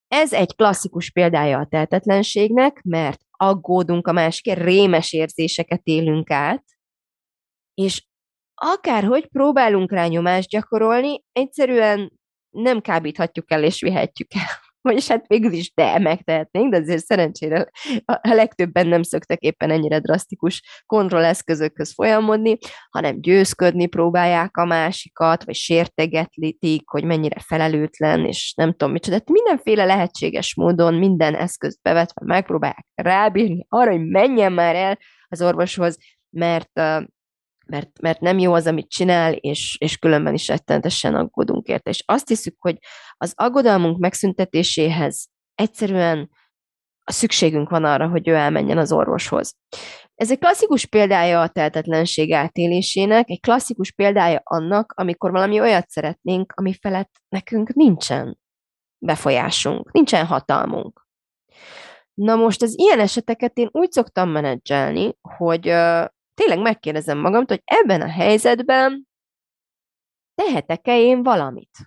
Ez 0.08 0.34
egy 0.34 0.56
klasszikus 0.56 1.12
példája 1.12 1.60
a 1.60 1.68
tehetetlenségnek, 1.68 2.82
mert 2.84 3.22
aggódunk 3.32 4.08
a 4.08 4.12
másikért, 4.12 4.62
rémes 4.62 5.14
érzéseket 5.14 5.82
élünk 5.84 6.32
át, 6.32 6.66
és 7.74 8.08
akárhogy 8.54 9.28
próbálunk 9.28 9.92
rá 9.92 10.08
nyomást 10.08 10.50
gyakorolni, 10.50 11.24
egyszerűen 11.32 12.19
nem 12.50 12.82
kábíthatjuk 12.82 13.52
el 13.52 13.64
és 13.64 13.82
vihetjük 13.82 14.34
el. 14.34 14.48
Vagyis 14.82 15.08
hát 15.08 15.28
végül 15.28 15.52
is 15.52 15.74
de 15.74 16.00
megtehetnénk, 16.00 16.72
de 16.72 16.78
azért 16.78 17.06
szerencsére 17.06 17.70
a 18.06 18.20
legtöbben 18.22 18.88
nem 18.88 19.04
szoktak 19.04 19.40
éppen 19.40 19.72
ennyire 19.72 20.00
drasztikus 20.00 20.84
kontrolleszközökhöz 20.86 21.94
folyamodni, 21.94 22.58
hanem 22.90 23.22
győzködni 23.22 23.86
próbálják 23.86 24.58
a 24.58 24.66
másikat, 24.66 25.44
vagy 25.44 25.56
sértegetlítik, 25.56 26.90
hogy 26.90 27.04
mennyire 27.04 27.40
felelőtlen, 27.40 28.26
és 28.26 28.54
nem 28.56 28.72
tudom 28.72 28.92
micsoda. 28.92 29.20
Tehát 29.20 29.42
mindenféle 29.42 29.86
lehetséges 29.86 30.56
módon 30.56 30.94
minden 30.94 31.36
eszközt 31.36 31.80
bevetve 31.82 32.22
megpróbálják 32.26 32.86
rábírni 32.96 33.66
arra, 33.70 33.92
hogy 33.92 34.08
menjen 34.08 34.52
már 34.52 34.76
el 34.76 34.98
az 35.28 35.42
orvoshoz, 35.42 35.98
mert 36.30 36.82
mert, 37.70 38.02
mert 38.02 38.20
nem 38.20 38.40
jó 38.40 38.54
az, 38.54 38.68
amit 38.68 38.90
csinál, 38.90 39.34
és, 39.34 39.78
és 39.80 39.98
különben 39.98 40.34
is 40.34 40.48
rettenetesen 40.48 41.16
aggódunk 41.16 41.68
érte. 41.68 41.90
És 41.90 42.04
azt 42.06 42.28
hiszük, 42.28 42.56
hogy 42.60 42.78
az 43.18 43.34
aggodalmunk 43.36 43.98
megszüntetéséhez 43.98 45.28
egyszerűen 45.56 46.30
a 47.04 47.12
szükségünk 47.12 47.70
van 47.70 47.84
arra, 47.84 48.08
hogy 48.08 48.28
ő 48.28 48.36
elmenjen 48.36 48.78
az 48.78 48.92
orvoshoz. 48.92 49.56
Ez 50.16 50.32
egy 50.32 50.40
klasszikus 50.40 50.86
példája 50.86 51.42
a 51.42 51.48
tehetetlenség 51.48 52.32
átélésének, 52.32 53.30
egy 53.30 53.40
klasszikus 53.40 53.92
példája 53.92 54.42
annak, 54.44 54.94
amikor 54.96 55.32
valami 55.32 55.60
olyat 55.60 55.90
szeretnénk, 55.90 56.54
ami 56.56 56.74
felett 56.74 57.12
nekünk 57.30 57.74
nincsen 57.74 58.40
befolyásunk, 58.98 59.92
nincsen 59.92 60.26
hatalmunk. 60.26 61.08
Na 62.14 62.36
most 62.36 62.62
az 62.62 62.78
ilyen 62.78 63.00
eseteket 63.00 63.58
én 63.58 63.70
úgy 63.72 63.92
szoktam 63.92 64.30
menedzselni, 64.30 65.18
hogy 65.22 65.68
tényleg 66.40 66.60
megkérdezem 66.60 67.18
magam, 67.18 67.44
hogy 67.48 67.62
ebben 67.66 68.02
a 68.02 68.10
helyzetben 68.10 69.08
tehetek-e 70.36 70.98
én 70.98 71.24
valamit? 71.24 71.78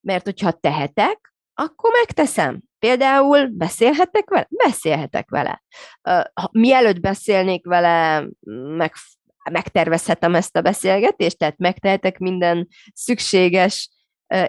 Mert 0.00 0.24
hogyha 0.24 0.52
tehetek, 0.52 1.34
akkor 1.54 1.90
megteszem. 1.92 2.62
Például 2.78 3.46
beszélhetek 3.46 4.30
vele? 4.30 4.46
Beszélhetek 4.64 5.30
vele. 5.30 5.62
Mielőtt 6.50 7.00
beszélnék 7.00 7.66
vele, 7.66 8.26
meg, 8.76 8.92
megtervezhetem 9.50 10.34
ezt 10.34 10.56
a 10.56 10.60
beszélgetést, 10.60 11.38
tehát 11.38 11.58
megtehetek 11.58 12.18
minden 12.18 12.68
szükséges 12.94 13.90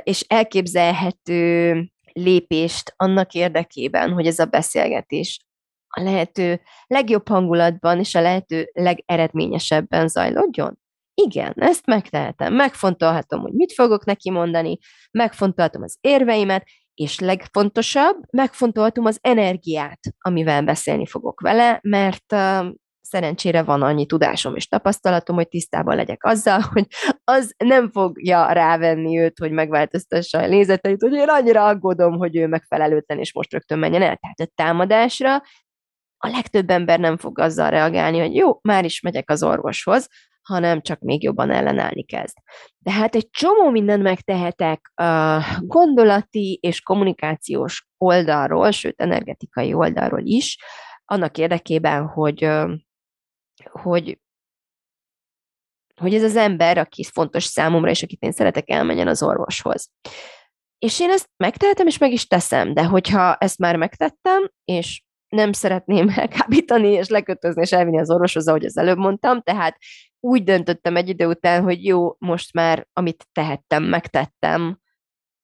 és 0.04 0.22
elképzelhető 0.22 1.92
lépést 2.14 2.94
annak 2.96 3.34
érdekében, 3.34 4.12
hogy 4.12 4.28
ez 4.28 4.40
a 4.40 4.46
beszélgetés 4.46 5.40
a 5.88 6.02
lehető 6.02 6.62
legjobb 6.88 7.28
hangulatban 7.28 8.00
és 8.00 8.16
a 8.16 8.22
lehető 8.22 8.70
legeredményesebben 8.74 10.08
zajlódjon? 10.08 10.80
Igen, 11.14 11.54
ezt 11.56 11.86
megtehetem. 11.86 12.54
Megfontolhatom, 12.54 13.42
hogy 13.42 13.54
mit 13.54 13.74
fogok 13.74 14.06
neki 14.06 14.32
mondani, 14.32 14.78
megfontolhatom 15.12 15.82
az 15.82 15.98
érveimet, 16.02 16.64
és 16.94 17.20
legfontosabb, 17.20 18.18
megfontolhatom 18.32 19.06
az 19.06 19.18
energiát, 19.22 20.00
amivel 20.18 20.64
beszélni 20.64 21.06
fogok 21.06 21.42
vele, 21.42 21.80
mert 21.82 22.34
uh, 22.34 22.66
szerencsére 23.02 23.64
van 23.64 23.82
annyi 23.82 24.06
tudásom 24.06 24.56
és 24.56 24.68
tapasztalatom, 24.68 25.36
hogy 25.36 25.48
tisztában 25.48 25.96
legyek 25.96 26.24
azzal, 26.24 26.60
hogy 26.74 26.86
az 27.24 27.54
nem 27.58 27.92
fogja 27.92 28.52
rávenni 28.52 29.20
őt, 29.20 29.40
hogy 29.40 29.52
megváltoztassa 29.52 30.38
a 30.38 30.48
nézeteit, 30.48 31.02
hogy 31.02 31.14
én 31.14 31.30
annyira 31.30 31.66
aggódom, 31.66 32.18
hogy 32.18 32.38
ő 32.38 32.48
megfelelőtlen, 32.48 33.20
és 33.20 33.34
most 33.34 33.52
rögtön 33.52 33.80
menjen 33.80 34.02
el. 34.02 34.18
Tehát 34.18 34.40
a 34.40 34.52
támadásra 34.56 35.42
a 36.18 36.28
legtöbb 36.28 36.70
ember 36.70 37.00
nem 37.00 37.18
fog 37.18 37.40
azzal 37.40 37.70
reagálni, 37.70 38.20
hogy 38.20 38.36
jó, 38.36 38.60
már 38.62 38.86
is 38.86 39.02
megyek 39.02 39.30
az 39.30 39.44
orvoshoz, 39.44 40.08
hanem 40.42 40.82
csak 40.82 41.00
még 41.00 41.24
jobban 41.24 41.52
ellenállni 41.52 42.04
kezd. 42.04 42.38
Tehát 42.84 43.16
egy 43.16 43.30
csomó 43.30 43.70
mindent 43.70 44.04
megtehetek 44.04 44.92
a 44.96 45.42
gondolati 45.60 46.60
és 46.62 46.82
kommunikációs 46.82 47.88
oldalról, 47.98 48.72
sőt 48.72 49.02
energetikai 49.02 49.74
oldalról 49.74 50.22
is, 50.24 50.58
annak 51.06 51.38
érdekében, 51.38 52.08
hogy, 52.08 52.50
hogy, 53.72 54.20
hogy 55.96 56.14
ez 56.14 56.24
az 56.24 56.36
ember, 56.36 56.78
aki 56.78 57.04
fontos 57.04 57.44
számomra, 57.44 57.90
és 57.90 58.04
akit 58.04 58.22
én 58.22 58.32
szeretek, 58.32 58.70
elmenjen 58.70 59.08
az 59.08 59.24
orvoshoz. 59.24 59.92
És 60.80 61.00
én 61.00 61.10
ezt 61.10 61.30
megtehetem, 61.38 61.88
és 61.88 61.98
meg 61.98 62.12
is 62.12 62.28
teszem, 62.28 62.74
de 62.74 62.86
hogyha 62.86 63.36
ezt 63.36 63.58
már 63.58 63.76
megtettem, 63.76 64.52
és 64.66 65.04
nem 65.30 65.52
szeretném 65.52 66.10
elkábítani 66.16 66.88
és 66.88 67.08
lekötözni 67.08 67.62
és 67.62 67.72
elvinni 67.72 68.00
az 68.00 68.12
orvoshoz, 68.12 68.48
ahogy 68.48 68.66
az 68.66 68.78
előbb 68.78 68.98
mondtam, 68.98 69.42
tehát 69.42 69.78
úgy 70.20 70.44
döntöttem 70.44 70.96
egy 70.96 71.10
idő 71.10 71.28
után, 71.28 71.64
hogy 71.64 71.86
jó, 71.86 72.16
most 72.18 72.54
már 72.54 72.88
amit 72.94 73.28
tehettem, 73.32 73.84
megtettem, 73.84 74.80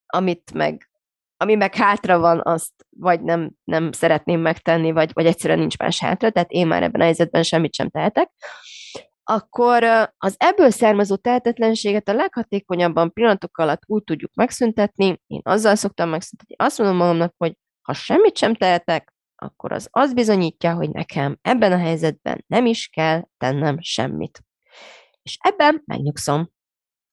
amit 0.06 0.54
meg, 0.54 0.90
ami 1.38 1.56
meg 1.56 1.76
hátra 1.76 2.20
van, 2.20 2.42
azt 2.44 2.72
vagy 2.90 3.22
nem, 3.22 3.52
nem 3.64 3.92
szeretném 3.92 4.40
megtenni, 4.40 4.92
vagy, 4.92 5.12
vagy 5.14 5.26
egyszerűen 5.26 5.60
nincs 5.60 5.78
más 5.78 6.00
hátra, 6.00 6.30
tehát 6.30 6.52
én 6.52 6.68
már 6.68 6.84
ebben 6.84 7.02
a 7.02 7.04
helyzetben 7.04 7.44
semmit 7.44 7.74
sem 7.74 7.90
tehetek, 7.90 8.32
akkor 9.24 9.84
az 10.18 10.36
ebből 10.38 10.70
származó 10.70 11.16
tehetetlenséget 11.16 12.08
a 12.08 12.14
leghatékonyabban 12.14 13.14
pillanatok 13.14 13.58
alatt 13.58 13.82
úgy 13.86 14.04
tudjuk 14.04 14.34
megszüntetni, 14.34 15.22
én 15.28 15.42
azzal 15.44 15.76
szoktam 15.76 16.10
megszüntetni, 16.10 16.56
azt 16.58 16.78
mondom 16.78 16.98
magamnak, 16.98 17.34
hogy 17.38 17.58
ha 17.82 17.94
semmit 17.94 18.38
sem 18.38 18.56
tehetek, 18.56 19.13
akkor 19.44 19.72
az 19.72 19.88
az 19.92 20.14
bizonyítja, 20.14 20.74
hogy 20.74 20.90
nekem 20.90 21.38
ebben 21.42 21.72
a 21.72 21.78
helyzetben 21.78 22.44
nem 22.48 22.66
is 22.66 22.88
kell 22.88 23.28
tennem 23.38 23.78
semmit. 23.80 24.44
És 25.22 25.38
ebben 25.42 25.82
megnyugszom. 25.86 26.50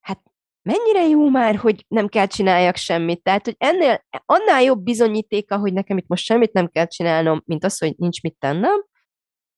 Hát 0.01 0.21
mennyire 0.63 1.09
jó 1.09 1.29
már, 1.29 1.57
hogy 1.57 1.85
nem 1.89 2.09
kell 2.09 2.27
csináljak 2.27 2.77
semmit. 2.77 3.23
Tehát, 3.23 3.45
hogy 3.45 3.55
ennél, 3.59 4.05
annál 4.25 4.63
jobb 4.63 4.83
bizonyítéka, 4.83 5.59
hogy 5.59 5.73
nekem 5.73 5.97
itt 5.97 6.09
most 6.09 6.25
semmit 6.25 6.53
nem 6.53 6.69
kell 6.69 6.87
csinálnom, 6.87 7.43
mint 7.45 7.65
az, 7.65 7.79
hogy 7.79 7.95
nincs 7.97 8.23
mit 8.23 8.37
tennem, 8.39 8.89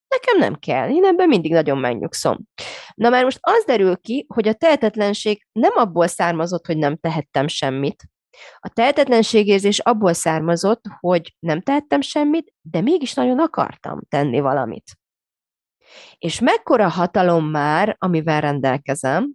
nekem 0.08 0.38
nem 0.38 0.54
kell. 0.54 0.90
Én 0.90 1.04
ebben 1.04 1.28
mindig 1.28 1.52
nagyon 1.52 1.78
megnyugszom. 1.78 2.38
Na 2.94 3.08
már 3.08 3.24
most 3.24 3.38
az 3.40 3.64
derül 3.64 3.96
ki, 3.96 4.26
hogy 4.28 4.48
a 4.48 4.54
tehetetlenség 4.54 5.46
nem 5.52 5.72
abból 5.74 6.06
származott, 6.06 6.66
hogy 6.66 6.76
nem 6.76 6.96
tehettem 6.96 7.48
semmit, 7.48 8.04
a 8.58 8.68
tehetetlenségérzés 8.68 9.78
abból 9.78 10.12
származott, 10.12 10.84
hogy 11.00 11.34
nem 11.38 11.60
tehettem 11.60 12.00
semmit, 12.00 12.52
de 12.60 12.80
mégis 12.80 13.14
nagyon 13.14 13.38
akartam 13.38 14.00
tenni 14.08 14.40
valamit. 14.40 14.90
És 16.18 16.40
mekkora 16.40 16.88
hatalom 16.88 17.44
már, 17.44 17.96
amivel 17.98 18.40
rendelkezem, 18.40 19.32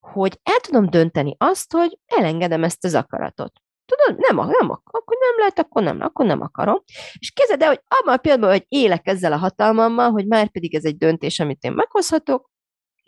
hogy 0.00 0.40
el 0.42 0.60
tudom 0.60 0.90
dönteni 0.90 1.34
azt, 1.38 1.72
hogy 1.72 1.98
elengedem 2.06 2.64
ezt 2.64 2.84
az 2.84 2.94
akaratot. 2.94 3.52
Tudod, 3.84 4.18
nem, 4.18 4.36
nem, 4.36 4.70
akkor 4.70 5.16
nem 5.20 5.38
lehet, 5.38 5.58
akkor 5.58 5.82
nem, 5.82 6.00
akkor 6.00 6.26
nem 6.26 6.40
akarom. 6.40 6.82
És 7.18 7.30
kezded 7.30 7.62
el, 7.62 7.68
hogy 7.68 7.80
abban 7.88 8.14
a 8.14 8.16
pillanatban, 8.16 8.50
hogy 8.52 8.64
élek 8.68 9.06
ezzel 9.06 9.32
a 9.32 9.36
hatalmammal, 9.36 10.10
hogy 10.10 10.26
már 10.26 10.50
pedig 10.50 10.74
ez 10.74 10.84
egy 10.84 10.96
döntés, 10.96 11.40
amit 11.40 11.64
én 11.64 11.72
meghozhatok, 11.72 12.50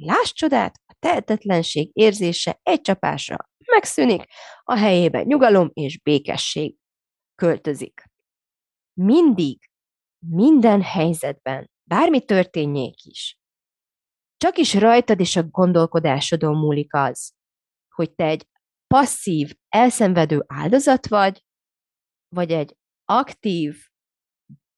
láss 0.05 0.33
csodát, 0.33 0.81
a 0.87 0.95
tehetetlenség 0.99 1.91
érzése 1.93 2.61
egy 2.63 2.81
csapásra 2.81 3.37
megszűnik, 3.71 4.25
a 4.63 4.77
helyébe 4.77 5.23
nyugalom 5.23 5.71
és 5.73 5.99
békesség 5.99 6.77
költözik. 7.35 8.05
Mindig, 8.93 9.71
minden 10.27 10.83
helyzetben, 10.83 11.71
bármi 11.83 12.25
történjék 12.25 13.05
is, 13.05 13.39
csak 14.37 14.57
is 14.59 14.75
rajtad 14.75 15.21
és 15.21 15.37
a 15.37 15.43
gondolkodásodon 15.43 16.57
múlik 16.57 16.95
az, 16.95 17.33
hogy 17.95 18.15
te 18.15 18.25
egy 18.25 18.49
passzív, 18.87 19.55
elszenvedő 19.69 20.45
áldozat 20.47 21.09
vagy, 21.09 21.45
vagy 22.29 22.51
egy 22.51 22.77
aktív, 23.05 23.77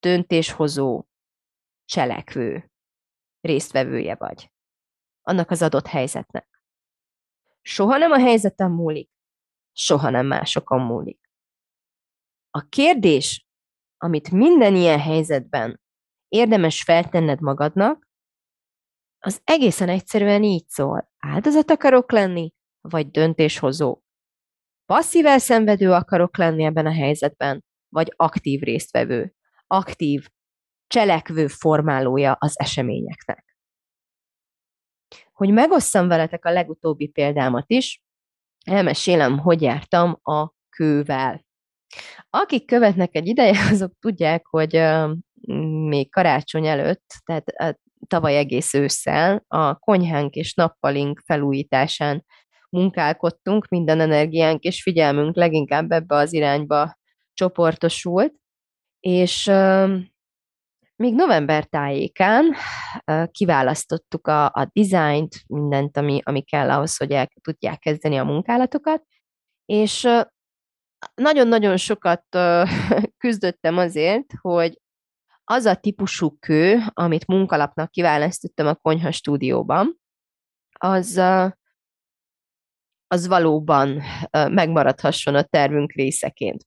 döntéshozó, 0.01 1.05
cselekvő 1.85 2.71
résztvevője 3.41 4.15
vagy 4.15 4.52
annak 5.23 5.51
az 5.51 5.63
adott 5.63 5.87
helyzetnek. 5.87 6.49
Soha 7.61 7.97
nem 7.97 8.11
a 8.11 8.19
helyzetem 8.19 8.73
múlik, 8.73 9.11
soha 9.73 10.11
nem 10.11 10.27
másokon 10.27 10.81
múlik. 10.81 11.21
A 12.51 12.61
kérdés, 12.69 13.47
amit 13.97 14.31
minden 14.31 14.75
ilyen 14.75 15.01
helyzetben 15.01 15.81
érdemes 16.29 16.83
feltenned 16.83 17.41
magadnak, 17.41 18.11
az 19.19 19.41
egészen 19.45 19.89
egyszerűen 19.89 20.43
így 20.43 20.69
szól. 20.69 21.11
Áldozat 21.19 21.71
akarok 21.71 22.13
lenni, 22.13 22.53
vagy 22.81 23.11
döntéshozó? 23.11 24.03
Passzív 24.87 25.27
elszenvedő 25.27 25.93
akarok 25.93 26.37
lenni 26.37 26.65
ebben 26.65 26.87
a 26.87 26.93
helyzetben, 26.93 27.65
vagy 27.89 28.13
aktív 28.17 28.61
résztvevő, 28.61 29.35
aktív, 29.67 30.29
cselekvő 30.87 31.47
formálója 31.47 32.37
az 32.39 32.59
eseményeknek 32.59 33.42
hogy 35.43 35.53
megosszam 35.53 36.09
veletek 36.09 36.45
a 36.45 36.51
legutóbbi 36.51 37.09
példámat 37.09 37.65
is, 37.71 38.03
elmesélem, 38.65 39.39
hogy 39.39 39.63
jártam 39.63 40.19
a 40.23 40.53
kővel. 40.77 41.45
Akik 42.31 42.67
követnek 42.67 43.15
egy 43.15 43.27
ideje, 43.27 43.59
azok 43.73 43.93
tudják, 44.01 44.47
hogy 44.47 44.83
még 45.89 46.11
karácsony 46.11 46.67
előtt, 46.67 47.05
tehát 47.25 47.45
tavaly 48.07 48.37
egész 48.37 48.75
ősszel 48.75 49.45
a 49.49 49.79
konyhánk 49.79 50.35
és 50.35 50.55
nappalink 50.55 51.23
felújításán 51.25 52.25
munkálkodtunk, 52.71 53.69
minden 53.69 54.01
energiánk 54.01 54.63
és 54.63 54.83
figyelmünk 54.83 55.37
leginkább 55.37 55.91
ebbe 55.91 56.15
az 56.17 56.33
irányba 56.33 56.99
csoportosult, 57.35 58.35
és 59.01 59.51
még 61.03 61.15
november 61.15 61.65
tájékán 61.65 62.55
kiválasztottuk 63.31 64.27
a, 64.27 64.45
a 64.45 64.69
dizájnt, 64.73 65.35
mindent, 65.47 65.97
ami, 65.97 66.21
ami 66.25 66.43
kell 66.43 66.71
ahhoz, 66.71 66.97
hogy 66.97 67.11
el 67.11 67.29
tudják 67.41 67.79
kezdeni 67.79 68.17
a 68.17 68.25
munkálatokat, 68.25 69.05
és 69.65 70.09
nagyon-nagyon 71.15 71.77
sokat 71.77 72.25
küzdöttem 73.23 73.77
azért, 73.77 74.27
hogy 74.41 74.81
az 75.45 75.65
a 75.65 75.75
típusú 75.75 76.37
kő, 76.39 76.81
amit 76.93 77.27
munkalapnak 77.27 77.91
kiválasztottam 77.91 78.67
a 78.67 78.75
konyha 78.75 79.11
stúdióban, 79.11 80.01
az, 80.79 81.17
az 83.07 83.27
valóban 83.27 84.03
megmaradhasson 84.31 85.35
a 85.35 85.43
tervünk 85.43 85.93
részeként. 85.93 86.65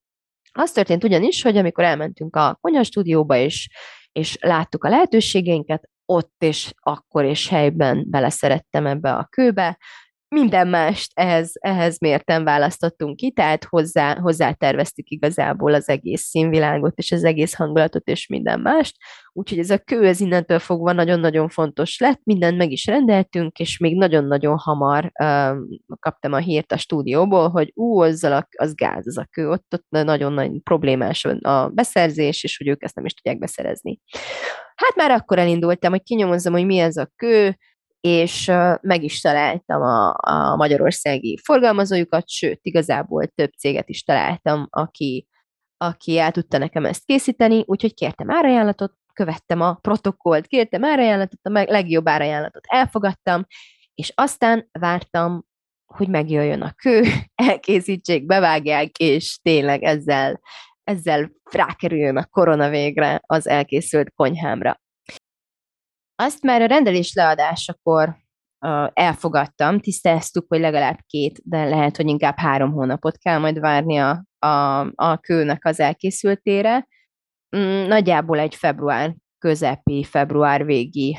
Az 0.51 0.71
történt 0.71 1.03
ugyanis, 1.03 1.41
hogy 1.41 1.57
amikor 1.57 1.83
elmentünk 1.83 2.35
a 2.35 2.57
konyha 2.61 2.83
stúdióba, 2.83 3.35
és, 3.35 3.69
és 4.19 4.37
láttuk 4.41 4.83
a 4.83 4.89
lehetőségeinket, 4.89 5.89
ott 6.05 6.35
és 6.39 6.73
akkor 6.79 7.25
és 7.25 7.47
helyben 7.47 8.05
beleszerettem 8.09 8.85
ebbe 8.85 9.13
a 9.13 9.25
kőbe, 9.25 9.77
minden 10.27 10.67
mást 10.67 11.11
ehhez, 11.13 11.51
ehhez 11.59 11.99
mérten 11.99 12.43
választottunk 12.43 13.15
ki, 13.15 13.31
tehát 13.31 13.63
hozzá, 13.63 14.15
hozzá 14.19 14.51
terveztük 14.51 15.09
igazából 15.09 15.73
az 15.73 15.89
egész 15.89 16.21
színvilágot, 16.21 16.97
és 16.97 17.11
az 17.11 17.23
egész 17.23 17.55
hangulatot, 17.55 18.07
és 18.07 18.27
minden 18.27 18.59
mást. 18.59 18.95
Úgyhogy 19.33 19.59
ez 19.59 19.69
a 19.69 19.77
kő, 19.77 20.07
ez 20.07 20.19
innentől 20.19 20.59
fogva 20.59 20.91
nagyon-nagyon 20.91 21.49
fontos 21.49 21.99
lett, 21.99 22.19
mindent 22.23 22.57
meg 22.57 22.71
is 22.71 22.85
rendeltünk, 22.85 23.59
és 23.59 23.77
még 23.77 23.97
nagyon-nagyon 23.97 24.57
hamar 24.57 25.11
uh, 25.23 25.57
kaptam 25.99 26.33
a 26.33 26.37
hírt 26.37 26.71
a 26.71 26.77
stúdióból, 26.77 27.49
hogy 27.49 27.71
ú, 27.73 27.99
azzal 27.99 28.33
a, 28.33 28.47
az 28.57 28.75
gáz, 28.75 29.07
az 29.07 29.17
a 29.17 29.27
kő, 29.31 29.49
ott, 29.49 29.73
ott 29.73 29.85
nagyon 29.89 30.33
nagy 30.33 30.51
problémás 30.63 31.25
a 31.25 31.69
beszerzés, 31.69 32.43
és 32.43 32.57
hogy 32.57 32.67
ők 32.67 32.83
ezt 32.83 32.95
nem 32.95 33.05
is 33.05 33.13
tudják 33.13 33.39
beszerezni. 33.39 33.99
Hát 34.75 34.95
már 34.95 35.11
akkor 35.11 35.39
elindultam, 35.39 35.91
hogy 35.91 36.03
kinyomozzam, 36.03 36.53
hogy 36.53 36.65
mi 36.65 36.77
ez 36.77 36.97
a 36.97 37.11
kő, 37.15 37.57
és 38.05 38.51
meg 38.81 39.03
is 39.03 39.21
találtam 39.21 39.81
a, 39.81 40.15
a 40.17 40.55
magyarországi 40.55 41.39
forgalmazójukat, 41.43 42.29
sőt, 42.29 42.59
igazából 42.61 43.27
több 43.27 43.51
céget 43.57 43.89
is 43.89 44.03
találtam, 44.03 44.67
aki, 44.69 45.27
aki 45.77 46.17
el 46.17 46.31
tudta 46.31 46.57
nekem 46.57 46.85
ezt 46.85 47.05
készíteni, 47.05 47.63
úgyhogy 47.65 47.93
kértem 47.93 48.31
árajánlatot, 48.31 48.93
követtem 49.13 49.61
a 49.61 49.73
protokollt, 49.73 50.47
kértem 50.47 50.83
árajánlatot, 50.83 51.39
a 51.43 51.49
legjobb 51.49 52.07
árajánlatot 52.07 52.63
elfogadtam, 52.67 53.45
és 53.93 54.11
aztán 54.15 54.69
vártam, 54.79 55.45
hogy 55.85 56.07
megjöjjön 56.07 56.61
a 56.61 56.71
kő, 56.71 57.03
elkészítsék, 57.49 58.25
bevágják, 58.25 58.97
és 58.97 59.39
tényleg 59.41 59.83
ezzel, 59.83 60.41
ezzel 60.83 61.31
rákerüljön 61.51 62.17
a 62.17 62.25
korona 62.25 62.69
végre 62.69 63.21
az 63.25 63.47
elkészült 63.47 64.11
konyhámra. 64.15 64.83
Azt 66.15 66.41
már 66.41 66.61
a 66.61 66.65
rendelés 66.65 67.13
leadásakor 67.13 68.15
elfogadtam, 68.93 69.79
tisztáztuk, 69.79 70.45
hogy 70.47 70.59
legalább 70.59 70.97
két, 71.07 71.39
de 71.43 71.63
lehet, 71.63 71.95
hogy 71.95 72.07
inkább 72.07 72.37
három 72.37 72.71
hónapot 72.71 73.17
kell 73.17 73.37
majd 73.37 73.59
várni 73.59 73.97
a, 73.97 74.25
a, 74.39 74.79
a 74.95 75.17
kőnek 75.17 75.65
az 75.65 75.79
elkészültére. 75.79 76.87
Mm, 77.57 77.87
nagyjából 77.87 78.39
egy 78.39 78.55
február 78.55 79.15
közepi, 79.37 80.03
február 80.03 80.65
végi 80.65 81.17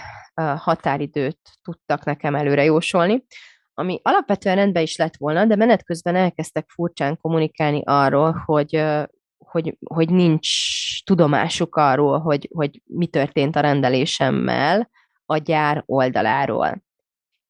határidőt 0.57 1.39
tudtak 1.63 2.05
nekem 2.05 2.35
előre 2.35 2.65
jósolni, 2.65 3.25
ami 3.75 4.01
alapvetően 4.03 4.57
rendben 4.57 4.83
is 4.83 4.97
lett 4.97 5.17
volna, 5.17 5.45
de 5.45 5.57
menet 5.57 5.85
közben 5.85 6.17
elkezdtek 6.17 6.69
furcsán 6.69 7.19
kommunikálni 7.21 7.83
arról, 7.85 8.43
hogy 8.45 8.85
hogy, 9.57 9.77
hogy 9.95 10.11
nincs 10.11 10.49
tudomásuk 11.05 11.77
arról, 11.77 12.19
hogy, 12.19 12.49
hogy 12.55 12.83
mi 12.85 13.07
történt 13.07 13.57
a 13.57 13.61
rendelésemmel 13.61 14.91
a 15.27 15.37
gyár 15.37 15.83
oldaláról. 15.87 16.83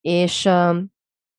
És 0.01 0.45
uh, 0.45 0.77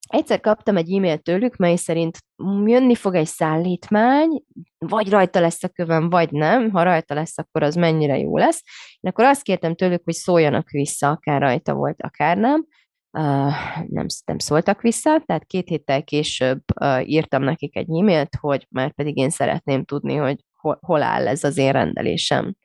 egyszer 0.09 0.41
kaptam 0.41 0.77
egy 0.77 0.93
e-mailt 0.93 1.23
tőlük, 1.23 1.57
mely 1.57 1.77
szerint 1.77 2.19
jönni 2.65 2.95
fog 2.95 3.15
egy 3.15 3.27
szállítmány, 3.27 4.43
vagy 4.79 5.11
rajta 5.11 5.41
lesz 5.41 5.63
a 5.63 5.69
kövem, 5.69 6.11
vagy 6.11 6.31
nem. 6.31 6.71
Ha 6.71 6.83
rajta 6.83 7.15
lesz, 7.15 7.39
akkor 7.39 7.63
az 7.63 7.75
mennyire 7.75 8.19
jó 8.19 8.37
lesz. 8.37 8.63
Én 9.01 9.11
akkor 9.11 9.25
azt 9.25 9.43
kértem 9.43 9.75
tőlük, 9.75 10.05
hogy 10.05 10.15
szóljanak 10.15 10.71
vissza, 10.71 11.11
akár 11.11 11.41
rajta 11.41 11.75
volt, 11.75 12.03
akár 12.03 12.37
nem. 12.37 12.67
Uh, 13.13 13.85
nem, 13.89 14.07
nem 14.25 14.39
szóltak 14.39 14.81
vissza, 14.81 15.23
tehát 15.27 15.45
két 15.45 15.69
héttel 15.69 16.05
később 16.05 16.63
uh, 16.81 17.09
írtam 17.09 17.43
nekik 17.43 17.77
egy 17.77 17.89
e-mailt, 17.89 18.35
hogy 18.41 18.67
már 18.71 18.93
pedig 18.93 19.17
én 19.17 19.31
szeretném 19.31 19.85
tudni, 19.85 20.15
hogy 20.15 20.45
hol, 20.61 20.79
hol 20.81 21.03
áll 21.03 21.29
ez 21.29 21.45
az 21.45 21.57
én 21.57 21.73
rendelésem, 21.73 22.57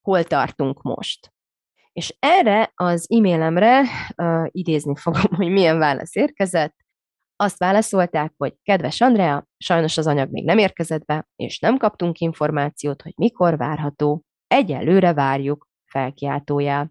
hol 0.00 0.24
tartunk 0.24 0.82
most. 0.82 1.32
És 1.92 2.16
erre 2.18 2.72
az 2.74 3.06
e-mailemre 3.10 3.80
uh, 4.16 4.46
idézni 4.50 4.96
fogom, 4.96 5.34
hogy 5.36 5.48
milyen 5.50 5.78
válasz 5.78 6.16
érkezett. 6.16 6.74
Azt 7.36 7.58
válaszolták, 7.58 8.32
hogy 8.36 8.54
kedves 8.62 9.00
Andrea, 9.00 9.46
sajnos 9.58 9.98
az 9.98 10.06
anyag 10.06 10.30
még 10.30 10.44
nem 10.44 10.58
érkezett 10.58 11.04
be, 11.04 11.28
és 11.36 11.58
nem 11.58 11.76
kaptunk 11.76 12.18
információt, 12.18 13.02
hogy 13.02 13.12
mikor 13.16 13.56
várható. 13.56 14.24
Egyelőre 14.46 15.12
várjuk, 15.14 15.68
felkiáltójá. 15.84 16.86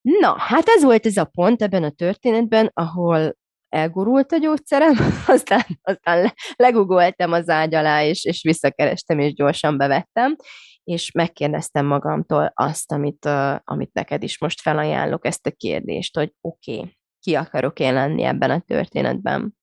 Na, 0.00 0.34
hát 0.38 0.68
ez 0.68 0.82
volt 0.82 1.06
ez 1.06 1.16
a 1.16 1.24
pont 1.24 1.62
ebben 1.62 1.84
a 1.84 1.90
történetben, 1.90 2.70
ahol 2.74 3.36
elgurult 3.72 4.32
a 4.32 4.36
gyógyszerem, 4.36 4.94
aztán, 5.26 5.62
aztán 5.82 6.32
legugoltam 6.56 7.32
az 7.32 7.48
ágy 7.48 7.74
alá, 7.74 8.04
és, 8.04 8.24
és 8.24 8.42
visszakerestem, 8.42 9.18
és 9.18 9.32
gyorsan 9.32 9.76
bevettem, 9.76 10.36
és 10.84 11.10
megkérdeztem 11.10 11.86
magamtól 11.86 12.52
azt, 12.54 12.92
amit, 12.92 13.24
uh, 13.24 13.56
amit 13.64 13.92
neked 13.92 14.22
is 14.22 14.38
most 14.40 14.60
felajánlok, 14.60 15.26
ezt 15.26 15.46
a 15.46 15.50
kérdést, 15.50 16.16
hogy 16.16 16.32
oké, 16.40 16.76
okay, 16.78 16.96
ki 17.20 17.34
akarok 17.34 17.78
én 17.78 17.92
lenni 17.92 18.22
ebben 18.22 18.50
a 18.50 18.60
történetben? 18.60 19.56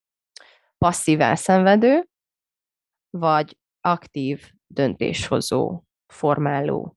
Passzív 0.78 1.20
elszenvedő, 1.20 2.08
vagy 3.10 3.58
aktív 3.80 4.50
döntéshozó, 4.66 5.82
formáló 6.06 6.96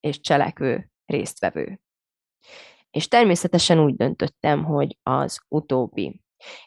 és 0.00 0.20
cselekvő 0.20 0.90
résztvevő. 1.04 1.80
És 2.90 3.08
természetesen 3.08 3.78
úgy 3.78 3.94
döntöttem, 3.96 4.64
hogy 4.64 4.98
az 5.02 5.40
utóbbi. 5.48 6.20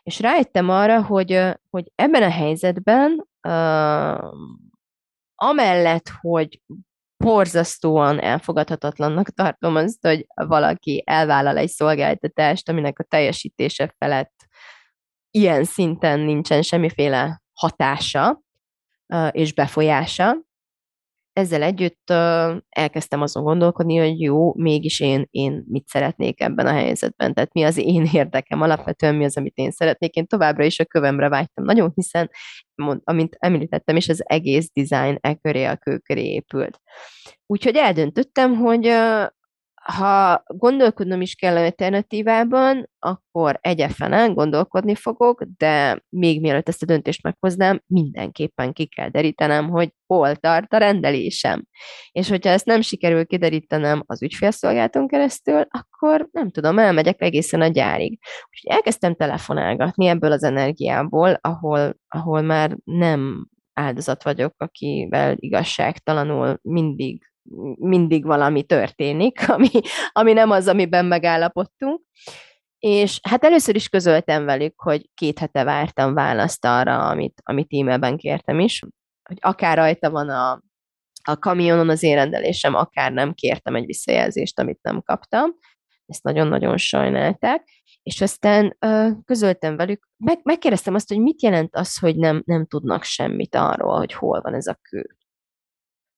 És 0.03 0.19
rájöttem 0.19 0.69
arra, 0.69 1.03
hogy, 1.03 1.41
hogy 1.69 1.91
ebben 1.95 2.23
a 2.23 2.29
helyzetben, 2.29 3.27
uh, 3.47 4.33
amellett, 5.35 6.09
hogy 6.21 6.61
borzasztóan 7.17 8.19
elfogadhatatlannak 8.19 9.29
tartom 9.29 9.75
azt, 9.75 10.01
hogy 10.01 10.25
valaki 10.33 11.03
elvállal 11.05 11.57
egy 11.57 11.69
szolgáltatást, 11.69 12.69
aminek 12.69 12.99
a 12.99 13.03
teljesítése 13.03 13.95
felett 13.97 14.47
ilyen 15.31 15.63
szinten 15.63 16.19
nincsen 16.19 16.61
semmiféle 16.61 17.41
hatása 17.53 18.41
és 19.31 19.53
befolyása, 19.53 20.35
ezzel 21.33 21.61
együtt 21.61 22.09
elkezdtem 22.69 23.21
azon 23.21 23.43
gondolkodni, 23.43 23.97
hogy 23.97 24.19
jó, 24.19 24.53
mégis 24.53 24.99
én, 24.99 25.27
én 25.31 25.63
mit 25.67 25.87
szeretnék 25.87 26.41
ebben 26.41 26.67
a 26.67 26.71
helyzetben, 26.71 27.33
tehát 27.33 27.53
mi 27.53 27.63
az 27.63 27.77
én 27.77 28.07
érdekem, 28.13 28.61
alapvetően 28.61 29.15
mi 29.15 29.23
az, 29.23 29.37
amit 29.37 29.55
én 29.55 29.71
szeretnék. 29.71 30.15
Én 30.15 30.27
továbbra 30.27 30.63
is 30.63 30.79
a 30.79 30.85
kövemre 30.85 31.29
vágytam 31.29 31.65
nagyon, 31.65 31.91
hiszen, 31.95 32.29
amint 33.03 33.35
említettem 33.39 33.95
is, 33.95 34.09
az 34.09 34.21
egész 34.25 34.71
design 34.73 35.17
e 35.21 35.35
köré, 35.35 35.63
a 35.63 35.75
kő 35.75 35.97
köré 35.97 36.23
épült. 36.23 36.79
Úgyhogy 37.45 37.75
eldöntöttem, 37.75 38.55
hogy 38.55 38.93
ha 39.83 40.43
gondolkodnom 40.47 41.21
is 41.21 41.35
kell 41.35 41.57
alternatívában, 41.57 42.89
akkor 42.99 43.57
egyefenen 43.61 44.33
gondolkodni 44.33 44.95
fogok, 44.95 45.43
de 45.57 46.03
még 46.09 46.41
mielőtt 46.41 46.67
ezt 46.67 46.81
a 46.83 46.85
döntést 46.85 47.23
meghoznám, 47.23 47.81
mindenképpen 47.87 48.73
ki 48.73 48.85
kell 48.85 49.09
derítenem, 49.09 49.69
hogy 49.69 49.93
hol 50.05 50.35
tart 50.35 50.73
a 50.73 50.77
rendelésem. 50.77 51.65
És 52.11 52.29
hogyha 52.29 52.49
ezt 52.49 52.65
nem 52.65 52.81
sikerül 52.81 53.25
kiderítenem 53.25 54.03
az 54.05 54.23
ügyfélszolgálton 54.23 55.07
keresztül, 55.07 55.65
akkor 55.69 56.27
nem 56.31 56.49
tudom, 56.49 56.79
elmegyek 56.79 57.21
egészen 57.21 57.61
a 57.61 57.67
gyárig. 57.67 58.19
Úgyhogy 58.49 58.75
elkezdtem 58.75 59.15
telefonálgatni 59.15 60.07
ebből 60.07 60.31
az 60.31 60.43
energiából, 60.43 61.37
ahol, 61.41 61.95
ahol 62.07 62.41
már 62.41 62.77
nem 62.83 63.47
áldozat 63.73 64.23
vagyok, 64.23 64.53
akivel 64.57 65.35
igazságtalanul 65.39 66.59
mindig 66.61 67.32
mindig 67.75 68.25
valami 68.25 68.63
történik, 68.63 69.49
ami, 69.49 69.69
ami 70.11 70.33
nem 70.33 70.51
az, 70.51 70.67
amiben 70.67 71.05
megállapodtunk. 71.05 72.01
És 72.79 73.19
hát 73.29 73.43
először 73.43 73.75
is 73.75 73.89
közöltem 73.89 74.45
velük, 74.45 74.81
hogy 74.81 75.09
két 75.13 75.39
hete 75.39 75.63
vártam 75.63 76.13
választ 76.13 76.65
arra, 76.65 77.07
amit, 77.07 77.41
amit 77.43 77.73
e-mailben 77.73 78.17
kértem 78.17 78.59
is, 78.59 78.81
hogy 79.23 79.37
akár 79.41 79.77
rajta 79.77 80.09
van 80.09 80.29
a, 80.29 80.61
a 81.23 81.37
kamionon 81.37 81.89
az 81.89 82.03
én 82.03 82.15
rendelésem, 82.15 82.75
akár 82.75 83.11
nem 83.11 83.33
kértem 83.33 83.75
egy 83.75 83.85
visszajelzést, 83.85 84.59
amit 84.59 84.79
nem 84.81 85.01
kaptam. 85.01 85.51
ezt 86.05 86.23
nagyon-nagyon 86.23 86.77
sajnálták, 86.77 87.67
és 88.03 88.21
aztán 88.21 88.77
uh, 88.85 89.11
közöltem 89.25 89.75
velük, 89.75 90.07
meg, 90.17 90.39
megkérdeztem 90.43 90.93
azt, 90.93 91.07
hogy 91.07 91.19
mit 91.19 91.41
jelent 91.41 91.75
az, 91.75 91.97
hogy 91.97 92.15
nem, 92.15 92.41
nem 92.45 92.65
tudnak 92.65 93.03
semmit 93.03 93.55
arról, 93.55 93.97
hogy 93.97 94.13
hol 94.13 94.41
van 94.41 94.53
ez 94.53 94.67
a 94.67 94.79
kő. 94.81 95.17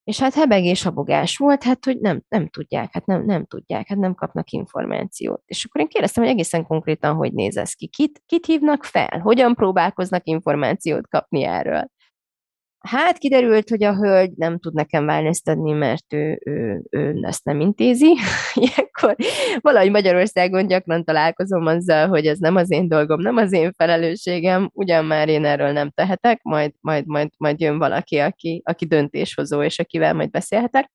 És 0.06 0.20
hát 0.20 0.34
hebegés, 0.34 0.84
habogás 0.84 1.38
volt, 1.38 1.64
hát 1.64 1.86
hogy 1.86 2.00
nem, 2.00 2.24
nem 2.28 2.48
tudják, 2.48 2.94
hát 2.94 3.06
nem, 3.06 3.26
nem 3.26 3.46
tudják, 3.46 3.88
hát 3.88 3.98
nem 3.98 4.16
kapnak 4.16 4.50
információt. 4.52 5.42
És 5.46 5.66
akkor 5.66 5.82
én 5.82 5.88
kérdeztem, 5.88 6.24
hogy 6.24 6.32
egészen 6.32 6.66
konkrétan 6.66 7.16
hogy 7.16 7.34
néz 7.34 7.58
ez 7.58 7.74
ki, 7.74 7.88
kit, 7.88 8.22
kit 8.26 8.46
hívnak 8.46 8.84
fel, 8.84 9.20
hogyan 9.20 9.56
próbálkoznak 9.56 10.28
információt 10.28 11.08
kapni 11.08 11.44
erről. 11.44 11.90
Hát 12.86 13.18
kiderült, 13.18 13.70
hogy 13.70 13.84
a 13.84 13.96
hölgy 13.96 14.32
nem 14.36 14.60
tud 14.60 14.74
nekem 14.74 15.06
wellness 15.06 15.42
adni, 15.44 15.72
mert 15.72 16.14
ő, 16.14 16.40
ő, 16.46 16.82
ő 16.90 17.18
ezt 17.22 17.44
nem 17.44 17.60
intézi. 17.60 18.16
Ilyenkor 18.54 19.16
valahogy 19.62 19.92
Magyarországon 19.92 20.68
gyakran 20.68 21.04
találkozom 21.04 21.66
azzal, 21.66 22.08
hogy 22.08 22.26
ez 22.26 22.38
nem 22.38 22.56
az 22.56 22.72
én 22.72 22.88
dolgom, 22.88 23.22
nem 23.22 23.36
az 23.36 23.54
én 23.54 23.72
felelősségem, 23.78 24.70
ugyan 24.74 25.06
már 25.06 25.30
én 25.30 25.46
erről 25.46 25.72
nem 25.72 25.90
tehetek, 25.90 26.42
majd, 26.44 26.72
majd, 26.80 27.06
majd, 27.06 27.30
majd 27.38 27.60
jön 27.60 27.78
valaki, 27.78 28.18
aki, 28.18 28.62
aki 28.66 28.86
döntéshozó, 28.86 29.64
és 29.64 29.80
akivel 29.80 30.14
majd 30.14 30.30
beszélhetek. 30.30 30.92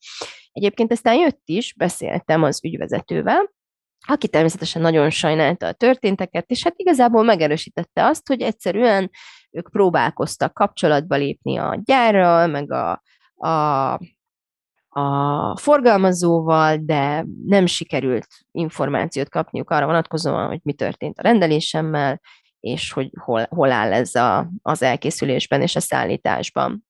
Egyébként 0.53 0.92
aztán 0.92 1.14
jött 1.14 1.42
is, 1.44 1.74
beszéltem 1.76 2.42
az 2.42 2.64
ügyvezetővel, 2.64 3.50
aki 4.07 4.29
természetesen 4.29 4.83
nagyon 4.83 5.11
sajnálta 5.11 5.66
a 5.66 5.72
történteket, 5.72 6.50
és 6.50 6.62
hát 6.62 6.74
igazából 6.76 7.22
megerősítette 7.22 8.05
azt, 8.05 8.26
hogy 8.26 8.40
egyszerűen 8.40 9.11
ők 9.51 9.71
próbálkoztak 9.71 10.55
kapcsolatba 10.55 11.17
lépni 11.17 11.57
a 11.59 11.81
gyárral, 11.85 12.47
meg 12.47 12.73
a, 12.73 13.03
a, 13.35 13.93
a 14.89 15.57
forgalmazóval, 15.57 16.77
de 16.77 17.27
nem 17.47 17.67
sikerült 17.67 18.27
információt 18.51 19.29
kapniuk 19.29 19.71
arra 19.71 19.87
vonatkozóan, 19.87 20.47
hogy 20.47 20.61
mi 20.63 20.73
történt 20.73 21.19
a 21.19 21.23
rendelésemmel, 21.23 22.21
és 22.61 22.93
hogy 22.93 23.11
hol, 23.25 23.47
hol 23.51 23.71
áll 23.71 23.93
ez 23.93 24.15
a, 24.15 24.51
az 24.63 24.83
elkészülésben 24.83 25.63
és 25.63 25.77
a 25.77 25.81
szállításban. 25.81 26.85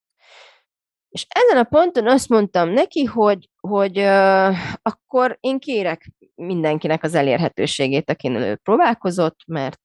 És 1.09 1.25
ezen 1.29 1.57
a 1.57 1.63
ponton 1.63 2.07
azt 2.07 2.29
mondtam 2.29 2.69
neki, 2.69 3.03
hogy, 3.03 3.49
hogy 3.59 3.99
uh, 3.99 4.55
akkor 4.81 5.37
én 5.39 5.59
kérek 5.59 6.11
mindenkinek 6.35 7.03
az 7.03 7.15
elérhetőségét, 7.15 8.09
akin 8.09 8.35
ő 8.35 8.55
próbálkozott, 8.55 9.39
mert 9.45 9.79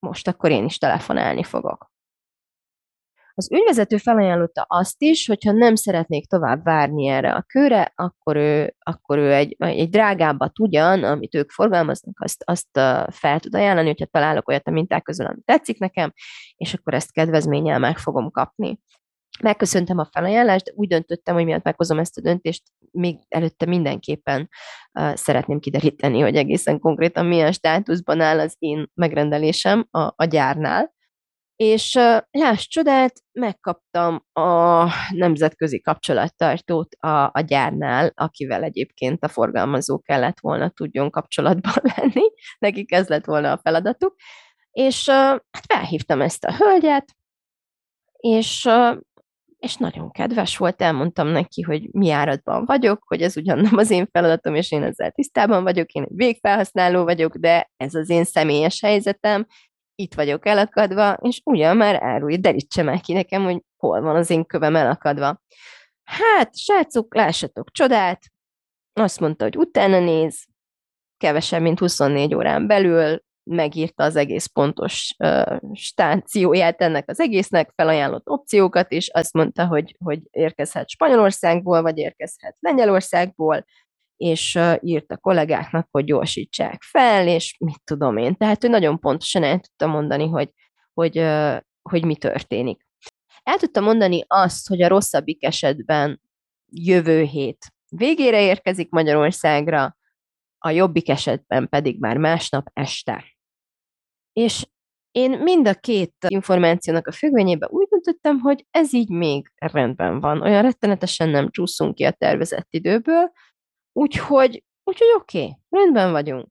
most 0.00 0.28
akkor 0.28 0.50
én 0.50 0.64
is 0.64 0.78
telefonálni 0.78 1.42
fogok. 1.42 1.90
Az 3.34 3.52
ügyvezető 3.52 3.96
felajánlotta 3.96 4.64
azt 4.68 5.02
is, 5.02 5.26
hogyha 5.26 5.52
nem 5.52 5.74
szeretnék 5.74 6.26
tovább 6.26 6.64
várni 6.64 7.06
erre 7.06 7.32
a 7.32 7.42
kőre, 7.42 7.92
akkor 7.96 8.36
ő, 8.36 8.74
akkor 8.78 9.18
ő 9.18 9.32
egy, 9.32 9.56
egy 9.58 9.88
drágábbat 9.88 10.58
ugyan, 10.58 11.04
amit 11.04 11.34
ők 11.34 11.50
forgalmaznak, 11.50 12.20
azt, 12.20 12.42
azt 12.46 12.68
fel 13.10 13.40
tud 13.40 13.54
ajánlani, 13.54 13.86
hogyha 13.86 14.06
találok 14.06 14.48
olyat 14.48 14.66
a 14.66 14.70
minták 14.70 15.02
közül, 15.02 15.26
ami 15.26 15.40
tetszik 15.44 15.78
nekem, 15.78 16.12
és 16.56 16.74
akkor 16.74 16.94
ezt 16.94 17.12
kedvezménnyel 17.12 17.78
meg 17.78 17.98
fogom 17.98 18.30
kapni. 18.30 18.80
Megköszöntem 19.42 19.98
a 19.98 20.08
felajánlást, 20.12 20.64
de 20.64 20.72
úgy 20.74 20.88
döntöttem, 20.88 21.34
hogy 21.34 21.44
miatt 21.44 21.64
meghozom 21.64 21.98
ezt 21.98 22.18
a 22.18 22.20
döntést, 22.20 22.62
még 22.90 23.18
előtte 23.28 23.66
mindenképpen 23.66 24.48
uh, 24.92 25.14
szeretném 25.14 25.58
kideríteni, 25.58 26.20
hogy 26.20 26.36
egészen 26.36 26.78
konkrétan 26.78 27.26
milyen 27.26 27.52
státuszban 27.52 28.20
áll 28.20 28.38
az 28.38 28.54
én 28.58 28.86
megrendelésem 28.94 29.86
a, 29.90 30.12
a 30.16 30.24
gyárnál. 30.24 30.94
És 31.56 31.94
uh, 31.94 32.18
láss 32.30 32.66
csodát, 32.66 33.12
megkaptam 33.32 34.24
a 34.32 34.86
nemzetközi 35.10 35.80
kapcsolattartót 35.80 36.94
a, 36.94 37.30
a 37.32 37.40
gyárnál, 37.46 38.12
akivel 38.14 38.62
egyébként 38.62 39.24
a 39.24 39.28
forgalmazó 39.28 39.98
kellett 39.98 40.40
volna 40.40 40.68
tudjon 40.68 41.10
kapcsolatban 41.10 41.74
lenni, 41.96 42.30
nekik 42.58 42.92
ez 42.92 43.08
lett 43.08 43.24
volna 43.24 43.52
a 43.52 43.60
feladatuk, 43.62 44.14
és 44.70 45.06
uh, 45.06 45.14
hát 45.50 45.64
felhívtam 45.66 46.20
ezt 46.20 46.44
a 46.44 46.54
hölgyet, 46.54 47.14
és 48.20 48.68
és 49.60 49.76
nagyon 49.76 50.10
kedves 50.10 50.56
volt, 50.56 50.82
elmondtam 50.82 51.28
neki, 51.28 51.62
hogy 51.62 51.88
mi 51.92 52.10
áradban 52.10 52.64
vagyok, 52.64 53.02
hogy 53.06 53.22
ez 53.22 53.36
ugyan 53.36 53.58
nem 53.58 53.76
az 53.76 53.90
én 53.90 54.06
feladatom, 54.12 54.54
és 54.54 54.72
én 54.72 54.82
ezzel 54.82 55.10
tisztában 55.10 55.62
vagyok, 55.62 55.92
én 55.92 56.02
egy 56.02 56.14
végfelhasználó 56.14 57.04
vagyok, 57.04 57.36
de 57.36 57.70
ez 57.76 57.94
az 57.94 58.10
én 58.10 58.24
személyes 58.24 58.80
helyzetem, 58.80 59.46
itt 59.94 60.14
vagyok 60.14 60.46
elakadva, 60.46 61.12
és 61.12 61.40
ugyan 61.44 61.76
már 61.76 62.02
árulj, 62.02 62.36
derítse 62.36 62.82
meg 62.82 63.00
ki 63.00 63.12
nekem, 63.12 63.44
hogy 63.44 63.62
hol 63.76 64.00
van 64.00 64.16
az 64.16 64.30
én 64.30 64.44
kövem 64.44 64.76
elakadva. 64.76 65.40
Hát, 66.02 66.56
srácok, 66.58 67.14
lássatok 67.14 67.70
csodát, 67.70 68.22
azt 68.92 69.20
mondta, 69.20 69.44
hogy 69.44 69.56
utána 69.56 70.00
néz, 70.00 70.46
kevesebb, 71.16 71.62
mint 71.62 71.78
24 71.78 72.34
órán 72.34 72.66
belül 72.66 73.22
megírta 73.50 74.04
az 74.04 74.16
egész 74.16 74.46
pontos 74.46 75.14
uh, 75.18 75.56
stációját 75.72 76.80
ennek 76.80 77.08
az 77.08 77.20
egésznek, 77.20 77.72
felajánlott 77.76 78.28
opciókat, 78.28 78.90
és 78.90 79.08
azt 79.08 79.32
mondta, 79.32 79.66
hogy, 79.66 79.96
hogy 79.98 80.20
érkezhet 80.30 80.90
Spanyolországból, 80.90 81.82
vagy 81.82 81.98
érkezhet 81.98 82.56
Lengyelországból, 82.60 83.64
és 84.16 84.54
uh, 84.54 84.76
írt 84.80 85.10
a 85.10 85.16
kollégáknak, 85.16 85.88
hogy 85.90 86.04
gyorsítsák 86.04 86.82
fel, 86.82 87.28
és 87.28 87.56
mit 87.58 87.80
tudom 87.84 88.16
én. 88.16 88.36
Tehát, 88.36 88.60
hogy 88.60 88.70
nagyon 88.70 88.98
pontosan 88.98 89.42
el 89.42 89.58
tudta 89.58 89.86
mondani, 89.86 90.28
hogy, 90.28 90.50
hogy, 90.92 91.18
uh, 91.18 91.56
hogy 91.82 92.04
mi 92.04 92.16
történik. 92.16 92.86
El 93.42 93.56
tudta 93.56 93.80
mondani 93.80 94.24
azt, 94.26 94.68
hogy 94.68 94.82
a 94.82 94.88
rosszabbik 94.88 95.44
esetben 95.44 96.20
jövő 96.72 97.22
hét 97.22 97.66
végére 97.90 98.42
érkezik 98.42 98.90
Magyarországra, 98.90 99.96
a 100.58 100.70
jobbik 100.70 101.08
esetben 101.08 101.68
pedig 101.68 102.00
már 102.00 102.16
másnap 102.16 102.70
este. 102.72 103.24
És 104.32 104.66
én 105.10 105.30
mind 105.38 105.68
a 105.68 105.74
két 105.74 106.14
információnak 106.28 107.06
a 107.06 107.12
függvényében 107.12 107.68
úgy 107.72 107.86
döntöttem, 107.88 108.38
hogy 108.38 108.66
ez 108.70 108.92
így 108.94 109.08
még 109.08 109.52
rendben 109.56 110.20
van. 110.20 110.42
Olyan 110.42 110.62
rettenetesen 110.62 111.28
nem 111.28 111.50
csúszunk 111.50 111.94
ki 111.94 112.04
a 112.04 112.10
tervezett 112.10 112.68
időből, 112.70 113.32
úgyhogy, 113.92 114.64
úgyhogy 114.84 115.08
oké, 115.16 115.38
okay, 115.38 115.56
rendben 115.68 116.12
vagyunk. 116.12 116.48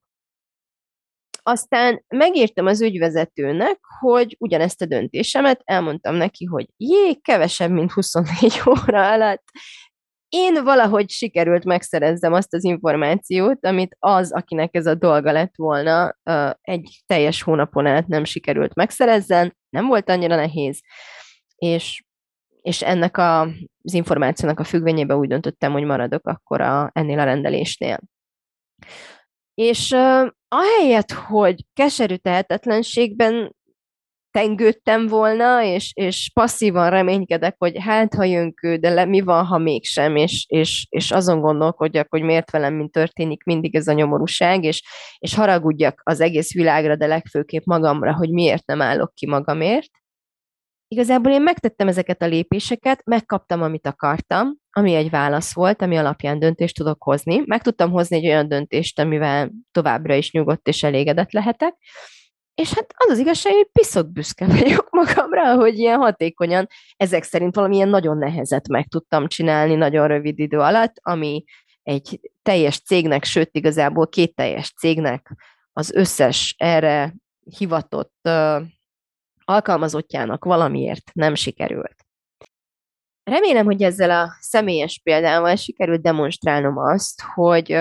Aztán 1.44 2.04
megírtam 2.08 2.66
az 2.66 2.82
ügyvezetőnek, 2.82 3.80
hogy 4.00 4.36
ugyanezt 4.40 4.82
a 4.82 4.86
döntésemet, 4.86 5.62
elmondtam 5.64 6.16
neki, 6.16 6.46
hogy 6.46 6.66
jé, 6.78 7.14
kevesebb, 7.14 7.72
mint 7.72 7.92
24 7.92 8.62
óra 8.70 9.12
alatt 9.12 9.44
én 10.30 10.64
valahogy 10.64 11.10
sikerült 11.10 11.66
megszerezzem 11.66 12.34
azt 12.34 12.54
az 12.54 12.64
információt, 12.64 13.66
amit 13.66 13.96
az, 14.00 14.32
akinek 14.32 14.76
ez 14.76 14.86
a 14.86 14.96
dolga 14.96 15.32
lett 15.32 15.54
volna, 15.56 16.18
egy 16.62 17.04
teljes 17.06 17.42
hónapon 17.42 17.86
át 17.86 18.08
nem 18.08 18.24
sikerült 18.24 18.76
megszerezzen, 18.76 19.58
nem 19.70 19.88
volt 19.88 20.10
annyira 20.10 20.36
nehéz, 20.36 20.82
és, 21.56 22.04
és 22.62 22.82
ennek 22.82 23.18
a, 23.18 23.42
az 23.84 23.94
információnak 23.94 24.60
a 24.60 24.64
függvényében 24.64 25.18
úgy 25.18 25.28
döntöttem, 25.28 25.72
hogy 25.72 25.84
maradok 25.84 26.28
akkor 26.28 26.62
a, 26.62 26.90
ennél 26.94 27.20
a 27.20 27.24
rendelésnél. 27.24 28.00
És 29.54 29.92
uh, 29.92 30.28
ahelyett, 30.48 31.12
hogy 31.12 31.66
keserű 31.74 32.16
tehetetlenségben 32.16 33.56
tengődtem 34.32 35.08
volna, 35.08 35.64
és, 35.64 35.92
és 35.96 36.32
passzívan 36.34 36.90
reménykedek, 36.90 37.56
hogy 37.58 37.78
hát, 37.80 38.14
ha 38.14 38.24
jön 38.24 38.54
kő, 38.54 38.76
de 38.76 38.90
le, 38.90 39.06
mi 39.06 39.22
van, 39.22 39.46
ha 39.46 39.58
mégsem, 39.58 40.16
és, 40.16 40.46
és, 40.48 40.88
és 40.90 41.12
azon 41.12 41.40
gondolkodjak, 41.40 42.08
hogy 42.10 42.22
miért 42.22 42.52
velem, 42.52 42.74
mint 42.74 42.92
történik 42.92 43.44
mindig 43.44 43.76
ez 43.76 43.88
a 43.88 43.94
nyomorúság, 43.94 44.64
és, 44.64 44.84
és 45.18 45.34
haragudjak 45.34 46.02
az 46.04 46.20
egész 46.20 46.54
világra, 46.54 46.96
de 46.96 47.06
legfőképp 47.06 47.66
magamra, 47.66 48.16
hogy 48.16 48.30
miért 48.30 48.66
nem 48.66 48.82
állok 48.82 49.14
ki 49.14 49.28
magamért. 49.28 49.92
Igazából 50.88 51.32
én 51.32 51.42
megtettem 51.42 51.88
ezeket 51.88 52.22
a 52.22 52.28
lépéseket, 52.28 53.02
megkaptam, 53.06 53.62
amit 53.62 53.88
akartam, 53.88 54.58
ami 54.72 54.94
egy 54.94 55.10
válasz 55.10 55.54
volt, 55.54 55.82
ami 55.82 55.98
alapján 55.98 56.40
döntést 56.40 56.76
tudok 56.76 57.04
hozni. 57.04 57.42
Meg 57.46 57.62
tudtam 57.62 57.92
hozni 57.92 58.18
egy 58.18 58.26
olyan 58.26 58.48
döntést, 58.48 59.00
amivel 59.00 59.52
továbbra 59.72 60.14
is 60.14 60.32
nyugodt 60.32 60.68
és 60.68 60.84
elégedett 60.84 61.32
lehetek, 61.32 61.74
és 62.60 62.74
hát 62.74 62.94
az 62.98 63.10
az 63.10 63.18
igazság, 63.18 63.54
hogy 63.54 63.70
piszok 63.72 64.12
büszke 64.12 64.46
vagyok 64.46 64.90
magamra, 65.02 65.56
hogy 65.56 65.78
ilyen 65.78 66.00
hatékonyan, 66.00 66.68
ezek 66.98 67.24
szerint 67.24 67.56
valamilyen 67.56 67.90
nagyon 67.90 68.18
nehezet 68.18 68.68
meg 68.68 68.88
tudtam 68.88 69.28
csinálni 69.28 69.76
nagyon 69.76 70.08
rövid 70.08 70.40
idő 70.40 70.60
alatt, 70.60 70.94
ami 71.02 71.44
egy 71.84 72.20
teljes 72.42 72.80
cégnek, 72.80 73.24
sőt 73.24 73.50
igazából 73.56 74.08
két 74.08 74.36
teljes 74.36 74.74
cégnek 74.74 75.36
az 75.74 75.92
összes 75.92 76.56
erre 76.58 77.16
hivatott 77.58 78.30
alkalmazottjának 79.46 80.46
valamiért 80.46 81.12
nem 81.14 81.36
sikerült. 81.36 82.06
Remélem, 83.24 83.66
hogy 83.66 83.84
ezzel 83.84 84.12
a 84.12 84.38
személyes 84.40 85.00
példával 85.04 85.56
sikerült 85.56 86.02
demonstrálnom 86.02 86.78
azt, 86.78 87.22
hogy, 87.22 87.72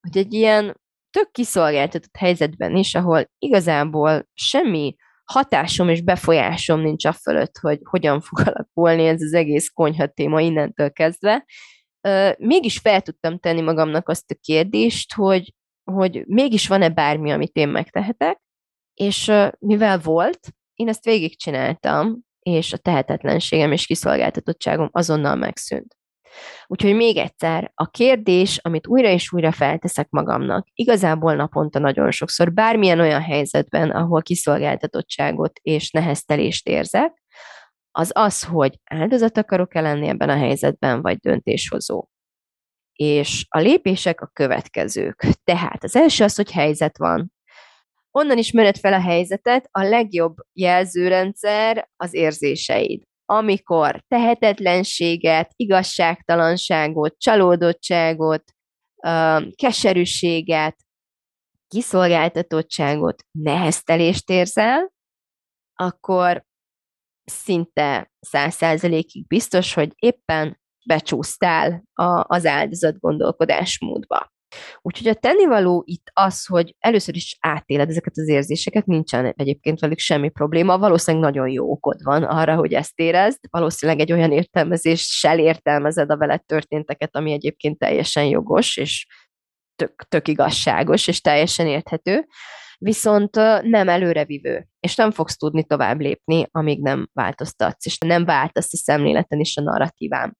hogy 0.00 0.16
egy 0.16 0.32
ilyen 0.32 0.80
tök 1.12 1.30
kiszolgáltatott 1.30 2.16
helyzetben 2.16 2.76
is, 2.76 2.94
ahol 2.94 3.30
igazából 3.38 4.28
semmi 4.34 4.96
hatásom 5.24 5.88
és 5.88 6.02
befolyásom 6.02 6.80
nincs 6.80 7.04
a 7.04 7.12
fölött, 7.12 7.58
hogy 7.58 7.78
hogyan 7.82 8.20
fog 8.20 8.40
alakulni 8.48 9.06
ez 9.06 9.22
az 9.22 9.32
egész 9.32 9.68
konyha 9.68 10.06
téma 10.06 10.40
innentől 10.40 10.90
kezdve, 10.90 11.44
mégis 12.38 12.78
fel 12.78 13.00
tudtam 13.00 13.38
tenni 13.38 13.60
magamnak 13.60 14.08
azt 14.08 14.30
a 14.30 14.36
kérdést, 14.40 15.14
hogy, 15.14 15.54
hogy 15.84 16.24
mégis 16.26 16.68
van-e 16.68 16.88
bármi, 16.88 17.30
amit 17.30 17.56
én 17.56 17.68
megtehetek, 17.68 18.40
és 18.94 19.32
mivel 19.58 19.98
volt, 19.98 20.48
én 20.74 20.88
ezt 20.88 21.04
végigcsináltam, 21.04 22.20
és 22.38 22.72
a 22.72 22.76
tehetetlenségem 22.76 23.72
és 23.72 23.86
kiszolgáltatottságom 23.86 24.88
azonnal 24.92 25.34
megszűnt. 25.34 25.96
Úgyhogy 26.66 26.94
még 26.94 27.16
egyszer, 27.16 27.72
a 27.74 27.90
kérdés, 27.90 28.58
amit 28.62 28.86
újra 28.86 29.08
és 29.08 29.32
újra 29.32 29.52
felteszek 29.52 30.08
magamnak, 30.10 30.66
igazából 30.74 31.34
naponta 31.34 31.78
nagyon 31.78 32.10
sokszor, 32.10 32.52
bármilyen 32.52 33.00
olyan 33.00 33.22
helyzetben, 33.22 33.90
ahol 33.90 34.22
kiszolgáltatottságot 34.22 35.58
és 35.62 35.90
neheztelést 35.90 36.68
érzek, 36.68 37.22
az 37.90 38.10
az, 38.14 38.42
hogy 38.44 38.78
áldozat 38.84 39.38
akarok-e 39.38 39.80
lenni 39.80 40.08
ebben 40.08 40.28
a 40.28 40.36
helyzetben, 40.36 41.02
vagy 41.02 41.16
döntéshozó. 41.16 42.06
És 42.92 43.46
a 43.48 43.58
lépések 43.58 44.20
a 44.20 44.30
következők. 44.32 45.26
Tehát 45.44 45.84
az 45.84 45.96
első 45.96 46.24
az, 46.24 46.36
hogy 46.36 46.50
helyzet 46.50 46.98
van. 46.98 47.32
Onnan 48.10 48.38
ismered 48.38 48.76
fel 48.76 48.92
a 48.92 49.00
helyzetet, 49.00 49.68
a 49.70 49.82
legjobb 49.82 50.34
jelzőrendszer 50.52 51.88
az 51.96 52.14
érzéseid 52.14 53.02
amikor 53.32 54.04
tehetetlenséget, 54.08 55.52
igazságtalanságot, 55.56 57.18
csalódottságot, 57.18 58.44
keserűséget, 59.54 60.76
kiszolgáltatottságot, 61.68 63.22
neheztelést 63.30 64.30
érzel, 64.30 64.92
akkor 65.74 66.44
szinte 67.24 68.12
száz 68.20 68.54
százalékig 68.54 69.26
biztos, 69.26 69.74
hogy 69.74 69.92
éppen 69.96 70.60
becsúsztál 70.86 71.82
a, 71.92 72.24
az 72.34 72.46
áldozat 72.46 72.98
gondolkodásmódba. 72.98 74.32
Úgyhogy 74.80 75.06
a 75.06 75.14
tennivaló 75.14 75.82
itt 75.86 76.10
az, 76.12 76.46
hogy 76.46 76.74
először 76.78 77.16
is 77.16 77.36
átéled 77.40 77.88
ezeket 77.88 78.16
az 78.16 78.28
érzéseket, 78.28 78.86
nincsen 78.86 79.32
egyébként 79.36 79.80
velük 79.80 79.98
semmi 79.98 80.28
probléma, 80.28 80.78
valószínűleg 80.78 81.32
nagyon 81.32 81.48
jó 81.48 81.70
okod 81.70 82.02
van 82.02 82.22
arra, 82.22 82.54
hogy 82.54 82.72
ezt 82.72 82.98
érezd, 82.98 83.38
valószínűleg 83.50 84.00
egy 84.00 84.12
olyan 84.12 84.32
értelmezéssel 84.32 85.38
értelmezed 85.38 86.10
a 86.10 86.16
veled 86.16 86.44
történteket, 86.44 87.16
ami 87.16 87.32
egyébként 87.32 87.78
teljesen 87.78 88.24
jogos, 88.24 88.76
és 88.76 89.06
tök, 89.76 90.06
tök 90.08 90.28
igazságos, 90.28 91.08
és 91.08 91.20
teljesen 91.20 91.66
érthető, 91.66 92.26
viszont 92.82 93.34
nem 93.62 93.88
előrevivő, 93.88 94.68
és 94.80 94.96
nem 94.96 95.10
fogsz 95.10 95.36
tudni 95.36 95.64
tovább 95.64 96.00
lépni, 96.00 96.46
amíg 96.50 96.82
nem 96.82 97.08
változtatsz, 97.12 97.86
és 97.86 97.98
nem 97.98 98.24
váltasz 98.24 98.72
a 98.72 98.76
szemléleten 98.76 99.38
és 99.38 99.56
a 99.56 99.62
narratíván. 99.62 100.36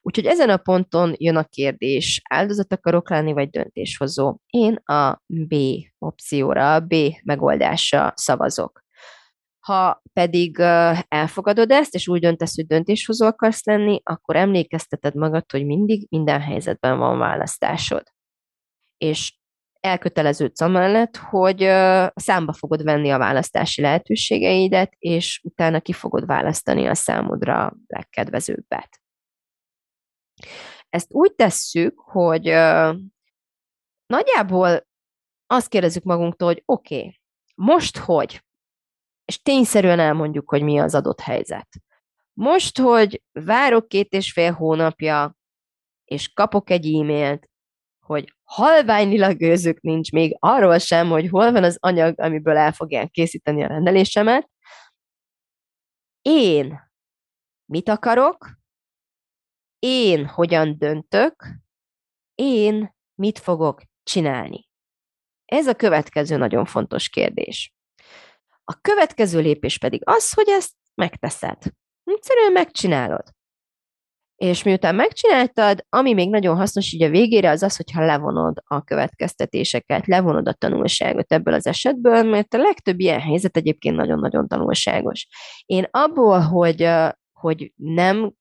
Úgyhogy 0.00 0.26
ezen 0.26 0.50
a 0.50 0.56
ponton 0.56 1.14
jön 1.16 1.36
a 1.36 1.44
kérdés, 1.44 2.20
áldozat 2.28 2.72
akarok 2.72 3.10
lenni, 3.10 3.32
vagy 3.32 3.50
döntéshozó? 3.50 4.36
Én 4.46 4.74
a 4.74 5.22
B 5.26 5.54
opcióra, 5.98 6.74
a 6.74 6.80
B 6.80 6.94
megoldásra 7.24 8.12
szavazok. 8.16 8.86
Ha 9.66 10.02
pedig 10.12 10.58
elfogadod 11.08 11.70
ezt, 11.70 11.94
és 11.94 12.08
úgy 12.08 12.20
döntesz, 12.20 12.54
hogy 12.54 12.66
döntéshozó 12.66 13.26
akarsz 13.26 13.64
lenni, 13.64 14.00
akkor 14.04 14.36
emlékezteted 14.36 15.14
magad, 15.14 15.50
hogy 15.50 15.66
mindig 15.66 16.06
minden 16.10 16.40
helyzetben 16.40 16.98
van 16.98 17.18
választásod. 17.18 18.02
És 18.98 19.37
elköteleződsz 19.88 20.60
amellett, 20.60 21.16
hogy 21.16 21.58
számba 22.14 22.52
fogod 22.52 22.82
venni 22.82 23.10
a 23.10 23.18
választási 23.18 23.80
lehetőségeidet, 23.80 24.92
és 24.98 25.40
utána 25.44 25.80
ki 25.80 25.92
fogod 25.92 26.26
választani 26.26 26.86
a 26.86 26.94
számodra 26.94 27.76
legkedvezőbbet. 27.86 29.00
Ezt 30.88 31.14
úgy 31.14 31.34
tesszük, 31.34 31.98
hogy 31.98 32.44
nagyjából 34.06 34.86
azt 35.46 35.68
kérdezzük 35.68 36.02
magunktól, 36.02 36.48
hogy 36.48 36.62
oké, 36.64 36.98
okay, 36.98 37.20
most 37.54 37.96
hogy? 37.96 38.42
És 39.24 39.42
tényszerűen 39.42 39.98
elmondjuk, 39.98 40.48
hogy 40.48 40.62
mi 40.62 40.78
az 40.78 40.94
adott 40.94 41.20
helyzet. 41.20 41.68
Most, 42.32 42.78
hogy 42.78 43.22
várok 43.32 43.88
két 43.88 44.12
és 44.12 44.32
fél 44.32 44.52
hónapja, 44.52 45.36
és 46.04 46.32
kapok 46.32 46.70
egy 46.70 46.94
e-mailt, 46.94 47.48
hogy 48.08 48.34
halványilag 48.44 49.36
gőzük 49.36 49.80
nincs 49.80 50.12
még 50.12 50.36
arról 50.38 50.78
sem, 50.78 51.08
hogy 51.08 51.28
hol 51.28 51.52
van 51.52 51.64
az 51.64 51.76
anyag, 51.80 52.20
amiből 52.20 52.56
el 52.56 52.72
fogják 52.72 53.10
készíteni 53.10 53.64
a 53.64 53.66
rendelésemet. 53.66 54.50
Én 56.22 56.80
mit 57.64 57.88
akarok, 57.88 58.50
én 59.78 60.26
hogyan 60.26 60.78
döntök, 60.78 61.46
én 62.34 62.94
mit 63.14 63.38
fogok 63.38 63.82
csinálni. 64.02 64.68
Ez 65.44 65.66
a 65.66 65.74
következő 65.74 66.36
nagyon 66.36 66.64
fontos 66.64 67.08
kérdés. 67.08 67.74
A 68.64 68.74
következő 68.80 69.40
lépés 69.40 69.78
pedig 69.78 70.00
az, 70.04 70.32
hogy 70.32 70.48
ezt 70.48 70.74
megteszed. 70.94 71.62
Egyszerűen 72.04 72.52
megcsinálod. 72.52 73.37
És 74.38 74.62
miután 74.62 74.94
megcsináltad, 74.94 75.84
ami 75.88 76.12
még 76.12 76.30
nagyon 76.30 76.56
hasznos 76.56 76.92
így 76.92 77.02
a 77.02 77.08
végére, 77.08 77.50
az 77.50 77.62
az, 77.62 77.76
hogyha 77.76 78.04
levonod 78.04 78.56
a 78.64 78.82
következtetéseket, 78.82 80.06
levonod 80.06 80.48
a 80.48 80.52
tanulságot 80.52 81.32
ebből 81.32 81.54
az 81.54 81.66
esetből, 81.66 82.22
mert 82.22 82.54
a 82.54 82.58
legtöbb 82.58 83.00
ilyen 83.00 83.20
helyzet 83.20 83.56
egyébként 83.56 83.96
nagyon-nagyon 83.96 84.48
tanulságos. 84.48 85.26
Én 85.66 85.86
abból, 85.90 86.38
hogy, 86.38 86.88
hogy 87.32 87.72
nem, 87.76 88.32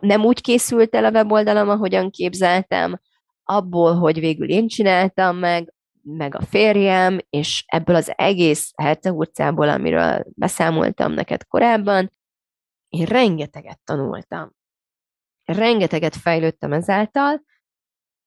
nem 0.00 0.24
úgy 0.24 0.40
készült 0.40 0.94
el 0.94 1.04
a 1.04 1.10
weboldalam, 1.10 1.68
ahogyan 1.68 2.10
képzeltem, 2.10 3.00
abból, 3.44 3.94
hogy 3.94 4.20
végül 4.20 4.50
én 4.50 4.68
csináltam 4.68 5.36
meg, 5.36 5.74
meg 6.02 6.34
a 6.34 6.40
férjem, 6.40 7.18
és 7.30 7.64
ebből 7.66 7.96
az 7.96 8.12
egész 8.16 8.72
Herceg 8.76 9.16
utcából, 9.16 9.68
amiről 9.68 10.24
beszámoltam 10.34 11.12
neked 11.12 11.44
korábban, 11.46 12.10
én 12.88 13.04
rengeteget 13.04 13.80
tanultam 13.84 14.60
rengeteget 15.44 16.16
fejlődtem 16.16 16.72
ezáltal, 16.72 17.44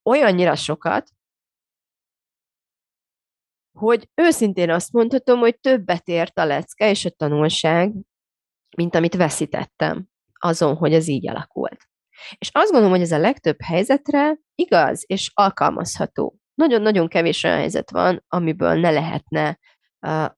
olyannyira 0.10 0.56
sokat, 0.56 1.10
hogy 3.80 4.10
őszintén 4.16 4.70
azt 4.70 4.92
mondhatom, 4.92 5.40
hogy 5.40 5.60
többet 5.60 6.08
ért 6.08 6.38
a 6.38 6.46
lecke 6.46 6.90
és 6.90 7.06
a 7.06 7.10
tanulság, 7.10 7.94
mint 8.78 8.96
amit 8.96 9.16
veszítettem 9.16 10.08
azon, 10.40 10.76
hogy 10.76 10.94
ez 10.94 11.08
így 11.08 11.28
alakult. 11.28 11.90
És 12.38 12.50
azt 12.54 12.72
gondolom, 12.72 12.92
hogy 12.92 13.02
ez 13.02 13.12
a 13.12 13.18
legtöbb 13.18 13.62
helyzetre 13.62 14.40
igaz 14.56 15.04
és 15.08 15.32
alkalmazható. 15.34 16.40
Nagyon-nagyon 16.54 17.08
kevés 17.08 17.44
olyan 17.44 17.58
helyzet 17.58 17.92
van, 17.92 18.24
amiből 18.28 18.80
ne 18.80 18.92
lehetne 18.92 19.60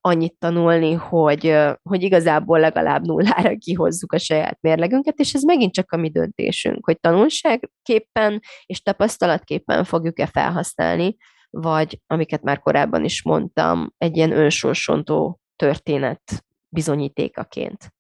annyit 0.02 0.36
tanulni, 0.40 0.94
hogy, 0.94 1.56
hogy 1.82 2.04
igazából 2.04 2.60
legalább 2.60 3.06
nullára 3.06 3.56
kihozzuk 3.58 4.14
a 4.14 4.18
saját 4.18 4.58
mérlegünket, 4.62 5.20
és 5.20 5.34
ez 5.34 5.44
megint 5.44 5.74
csak 5.74 5.92
a 5.92 5.98
mi 5.98 6.10
döntésünk, 6.10 6.86
hogy 6.86 7.00
tanulságképpen 7.00 8.42
és 8.66 8.82
tapasztalatképpen 8.82 9.84
fogjuk-e 9.84 10.26
felhasználni, 10.26 11.16
vagy 11.50 12.02
amiket 12.08 12.42
már 12.42 12.60
korábban 12.60 13.04
is 13.04 13.24
mondtam, 13.24 13.94
egy 13.98 14.18
ilyen 14.18 14.32
önsorsontó 14.32 15.40
történet 15.56 16.22
bizonyítékaként. 16.70 17.96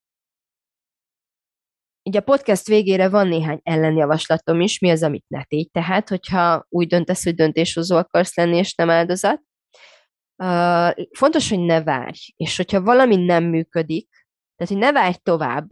Így 2.03 2.17
a 2.17 2.21
podcast 2.21 2.67
végére 2.67 3.09
van 3.09 3.27
néhány 3.27 3.59
ellenjavaslatom 3.63 4.61
is, 4.61 4.79
mi 4.79 4.89
az, 4.89 5.03
amit 5.03 5.25
ne 5.27 5.43
tégy. 5.43 5.71
Tehát, 5.71 6.09
hogyha 6.09 6.65
úgy 6.69 6.87
döntesz, 6.87 7.23
hogy 7.23 7.35
döntéshozó 7.35 7.95
akarsz 7.95 8.35
lenni, 8.35 8.57
és 8.57 8.75
nem 8.75 8.89
áldozat, 8.89 9.41
fontos, 11.11 11.49
hogy 11.49 11.59
ne 11.59 11.83
várj, 11.83 12.19
és 12.35 12.57
hogyha 12.57 12.81
valami 12.81 13.15
nem 13.15 13.43
működik, 13.43 14.09
tehát, 14.55 14.73
hogy 14.73 14.81
ne 14.83 14.91
várj 14.91 15.15
tovább, 15.23 15.67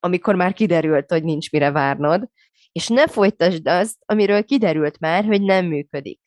amikor 0.00 0.34
már 0.34 0.52
kiderült, 0.52 1.10
hogy 1.10 1.24
nincs 1.24 1.50
mire 1.50 1.70
várnod, 1.70 2.28
és 2.72 2.88
ne 2.88 3.06
folytasd 3.06 3.68
azt, 3.68 3.96
amiről 4.06 4.44
kiderült 4.44 4.98
már, 4.98 5.24
hogy 5.24 5.42
nem 5.42 5.66
működik. 5.66 6.20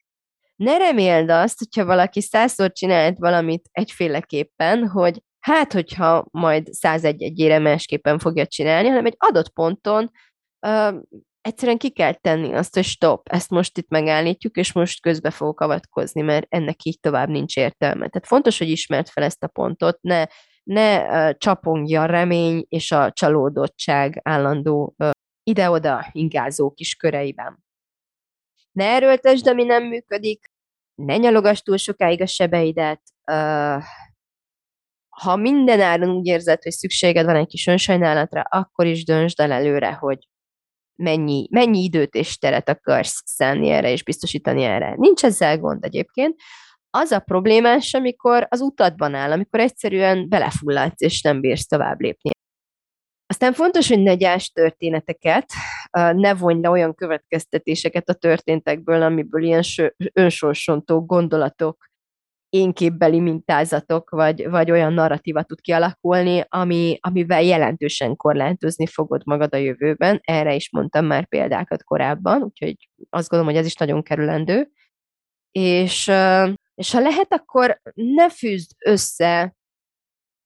Ne 0.56 0.78
reméld 0.78 1.30
azt, 1.30 1.58
hogyha 1.58 1.86
valaki 1.86 2.22
százszor 2.22 2.72
csinált 2.72 3.18
valamit 3.18 3.70
egyféleképpen, 3.72 4.88
hogy 4.88 5.22
hát, 5.40 5.74
hogyha 5.74 6.26
majd 6.32 6.74
101 6.74 7.22
egyére 7.22 7.60
másképpen 7.60 8.20
fogja 8.20 8.46
csinálni, 8.46 8.88
hanem 8.88 9.06
egy 9.06 9.16
adott 9.18 9.50
ponton 9.50 10.12
uh, 10.68 10.96
egyszerűen 11.48 11.78
ki 11.78 11.90
kell 11.90 12.14
tenni 12.14 12.54
azt, 12.54 12.74
hogy 12.74 12.84
stop, 12.84 13.28
ezt 13.30 13.50
most 13.50 13.78
itt 13.78 13.90
megállítjuk, 13.90 14.58
és 14.58 14.72
most 14.74 15.02
közbe 15.02 15.30
fogok 15.30 15.60
avatkozni, 15.60 16.22
mert 16.22 16.46
ennek 16.50 16.84
így 16.84 17.00
tovább 17.00 17.30
nincs 17.30 17.58
értelme. 17.58 18.08
Tehát 18.08 18.28
fontos, 18.28 18.58
hogy 18.58 18.70
ismert 18.70 19.10
fel 19.10 19.24
ezt 19.24 19.44
a 19.44 19.48
pontot, 19.48 20.02
ne, 20.02 20.26
ne 20.64 21.02
uh, 21.02 21.38
csapongja 21.38 22.02
a 22.02 22.06
remény 22.06 22.66
és 22.70 22.92
a 22.92 23.12
csalódottság 23.12 24.20
állandó 24.24 24.96
uh, 24.98 25.10
ide-oda 25.44 26.10
ingázó 26.12 26.72
kis 26.72 26.96
köreiben. 26.96 27.64
Ne 28.72 28.86
erőltesd, 28.86 29.48
ami 29.48 29.64
nem 29.64 29.84
működik, 29.84 30.52
ne 30.96 31.18
nyalogass 31.18 31.60
túl 31.60 31.78
sokáig 31.78 32.22
a 32.22 32.26
sebeidet, 32.26 33.02
uh, 33.32 33.84
ha 35.10 35.36
minden 35.36 35.82
áron 35.82 36.10
úgy 36.10 36.26
érzed, 36.26 36.64
hogy 36.64 36.72
szükséged 36.72 37.26
van 37.26 37.36
egy 37.36 37.48
kis 37.48 37.68
önsajnálatra, 37.68 38.42
akkor 38.42 38.86
is 38.86 39.06
döntsd 39.06 39.40
el 39.40 39.52
előre, 39.52 39.92
hogy 39.92 40.28
mennyi, 40.98 41.48
mennyi 41.52 41.84
időt 41.84 42.14
és 42.14 42.38
teret 42.38 42.70
akarsz 42.70 43.22
szánni 43.26 43.70
erre, 43.70 43.92
és 43.92 44.04
biztosítani 44.04 44.64
erre. 44.64 44.96
Nincs 44.98 45.24
ezzel 45.24 45.58
gond 45.58 45.84
egyébként. 45.84 46.36
Az 46.90 47.12
a 47.12 47.20
problémás, 47.20 47.94
amikor 47.94 48.48
az 48.50 48.62
utatban 48.62 49.14
áll, 49.14 49.32
amikor 49.32 49.60
egyszerűen 49.60 50.30
belefulladsz, 50.30 51.02
és 51.02 51.22
nem 51.22 51.42
bírsz 51.42 51.68
tovább 51.68 52.00
lépni. 52.00 52.30
Aztán 53.30 53.54
fontos, 53.54 53.88
hogy 53.88 54.00
ne 54.00 54.16
gyárs 54.16 54.50
történeteket, 54.50 55.46
ne 55.92 56.34
vonj 56.34 56.62
le 56.62 56.70
olyan 56.70 56.96
következtetéseket 56.96 58.10
a 58.10 58.14
történtekből, 58.14 59.02
amiből 59.02 59.44
ilyen 59.44 59.64
önsorsontó 60.14 61.06
gondolatok, 61.06 61.86
énképbeli 62.58 63.20
mintázatok, 63.20 64.10
vagy, 64.10 64.50
vagy 64.50 64.72
olyan 64.72 64.94
narratíva 64.94 65.44
tud 65.44 65.62
kialakulni, 65.62 66.46
ami, 66.50 66.98
amivel 67.02 67.42
jelentősen 67.42 68.16
korlátozni 68.16 68.88
fogod 68.88 69.22
magad 69.26 69.54
a 69.54 69.58
jövőben. 69.58 70.20
Erre 70.24 70.56
is 70.56 70.72
mondtam 70.72 71.06
már 71.06 71.28
példákat 71.28 71.84
korábban, 71.84 72.42
úgyhogy 72.42 72.90
azt 73.10 73.30
gondolom, 73.30 73.54
hogy 73.54 73.62
ez 73.62 73.70
is 73.70 73.76
nagyon 73.76 74.04
kerülendő. 74.04 74.70
És, 75.52 76.12
és 76.76 76.92
ha 76.92 77.00
lehet, 77.00 77.34
akkor 77.34 77.82
ne 77.94 78.30
fűzd 78.30 78.72
össze 78.86 79.56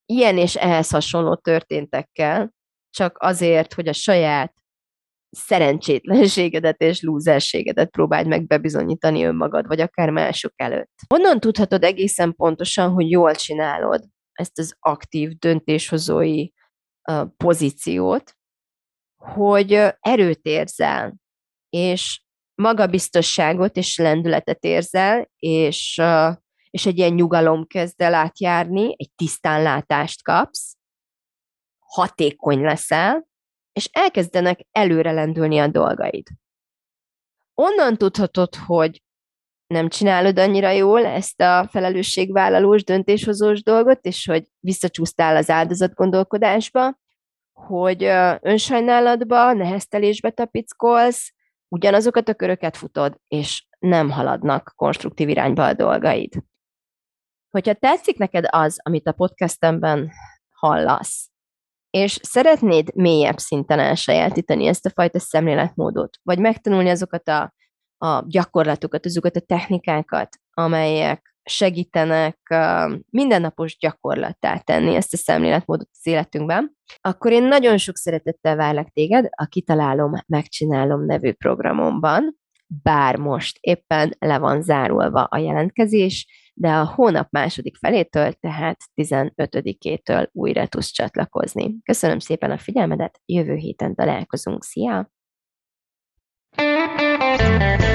ilyen 0.05 0.37
és 0.37 0.55
ehhez 0.55 0.89
hasonló 0.89 1.35
történtekkel, 1.35 2.53
csak 2.89 3.17
azért, 3.19 3.73
hogy 3.73 3.87
a 3.87 3.93
saját 3.93 4.53
szerencsétlenségedet 5.31 6.81
és 6.81 7.01
lúzerségedet 7.01 7.89
próbáld 7.89 8.27
meg 8.27 8.47
bebizonyítani 8.47 9.23
önmagad, 9.23 9.67
vagy 9.67 9.81
akár 9.81 10.09
mások 10.09 10.53
előtt. 10.55 10.91
Honnan 11.07 11.39
tudhatod 11.39 11.83
egészen 11.83 12.35
pontosan, 12.35 12.91
hogy 12.91 13.09
jól 13.09 13.35
csinálod 13.35 14.03
ezt 14.31 14.59
az 14.59 14.75
aktív 14.79 15.31
döntéshozói 15.37 16.47
pozíciót, 17.37 18.35
hogy 19.15 19.71
erőt 19.99 20.45
érzel, 20.45 21.15
és 21.69 22.21
magabiztosságot 22.55 23.75
és 23.75 23.97
lendületet 23.97 24.63
érzel, 24.63 25.31
és, 25.35 26.01
és 26.69 26.85
egy 26.85 26.97
ilyen 26.97 27.13
nyugalom 27.13 27.67
kezd 27.67 28.01
el 28.01 28.13
átjárni, 28.13 28.95
egy 28.97 29.11
tisztánlátást 29.15 30.23
kapsz, 30.23 30.75
hatékony 31.79 32.61
leszel, 32.61 33.29
és 33.73 33.89
elkezdenek 33.91 34.59
előre 34.71 35.11
lendülni 35.11 35.59
a 35.59 35.67
dolgaid. 35.67 36.27
Onnan 37.53 37.97
tudhatod, 37.97 38.55
hogy 38.55 39.01
nem 39.67 39.89
csinálod 39.89 40.39
annyira 40.39 40.69
jól 40.69 41.05
ezt 41.05 41.41
a 41.41 41.67
felelősségvállalós, 41.71 42.83
döntéshozós 42.83 43.63
dolgot, 43.63 44.05
és 44.05 44.25
hogy 44.25 44.47
visszacsúsztál 44.59 45.35
az 45.35 45.49
áldozatgondolkodásba, 45.49 46.99
hogy 47.53 48.03
önsajnálatba, 48.41 49.53
neheztelésbe 49.53 50.29
tapickolsz, 50.29 51.33
ugyanazokat 51.67 52.29
a 52.29 52.33
köröket 52.33 52.77
futod, 52.77 53.19
és 53.27 53.67
nem 53.79 54.09
haladnak 54.09 54.73
konstruktív 54.75 55.29
irányba 55.29 55.65
a 55.65 55.73
dolgaid. 55.73 56.33
Hogyha 57.49 57.73
tetszik 57.73 58.17
neked 58.17 58.45
az, 58.49 58.79
amit 58.83 59.07
a 59.07 59.11
podcastemben 59.11 60.11
hallasz, 60.49 61.30
és 61.91 62.19
szeretnéd 62.21 62.95
mélyebb 62.95 63.37
szinten 63.37 63.79
elsajátítani 63.79 64.65
ezt 64.65 64.85
a 64.85 64.89
fajta 64.89 65.19
szemléletmódot, 65.19 66.17
vagy 66.23 66.39
megtanulni 66.39 66.89
azokat 66.89 67.27
a, 67.27 67.53
a 67.97 68.23
gyakorlatokat, 68.27 69.05
azokat 69.05 69.35
a 69.35 69.39
technikákat, 69.39 70.37
amelyek 70.53 71.35
segítenek 71.43 72.37
mindennapos 73.09 73.77
gyakorlattá 73.77 74.57
tenni 74.57 74.95
ezt 74.95 75.13
a 75.13 75.17
szemléletmódot 75.17 75.87
az 75.91 76.07
életünkben, 76.07 76.77
akkor 77.01 77.31
én 77.31 77.43
nagyon 77.43 77.77
sok 77.77 77.97
szeretettel 77.97 78.55
várlak 78.55 78.89
téged 78.89 79.27
a 79.35 79.45
Kitalálom, 79.45 80.13
Megcsinálom 80.27 81.05
nevű 81.05 81.31
programomban, 81.31 82.40
bár 82.83 83.15
most 83.15 83.57
éppen 83.59 84.15
le 84.19 84.37
van 84.37 84.61
zárulva 84.61 85.23
a 85.23 85.37
jelentkezés, 85.37 86.27
de 86.53 86.69
a 86.69 86.85
hónap 86.85 87.27
második 87.31 87.77
felétől, 87.77 88.33
tehát 88.33 88.77
15-től 88.95 90.31
újra 90.31 90.67
tudsz 90.67 90.91
csatlakozni. 90.91 91.81
Köszönöm 91.83 92.19
szépen 92.19 92.51
a 92.51 92.57
figyelmedet, 92.57 93.21
jövő 93.25 93.55
héten 93.55 93.95
találkozunk, 93.95 94.63
szia! 94.63 95.11
thank 96.53 97.81
you 97.81 97.90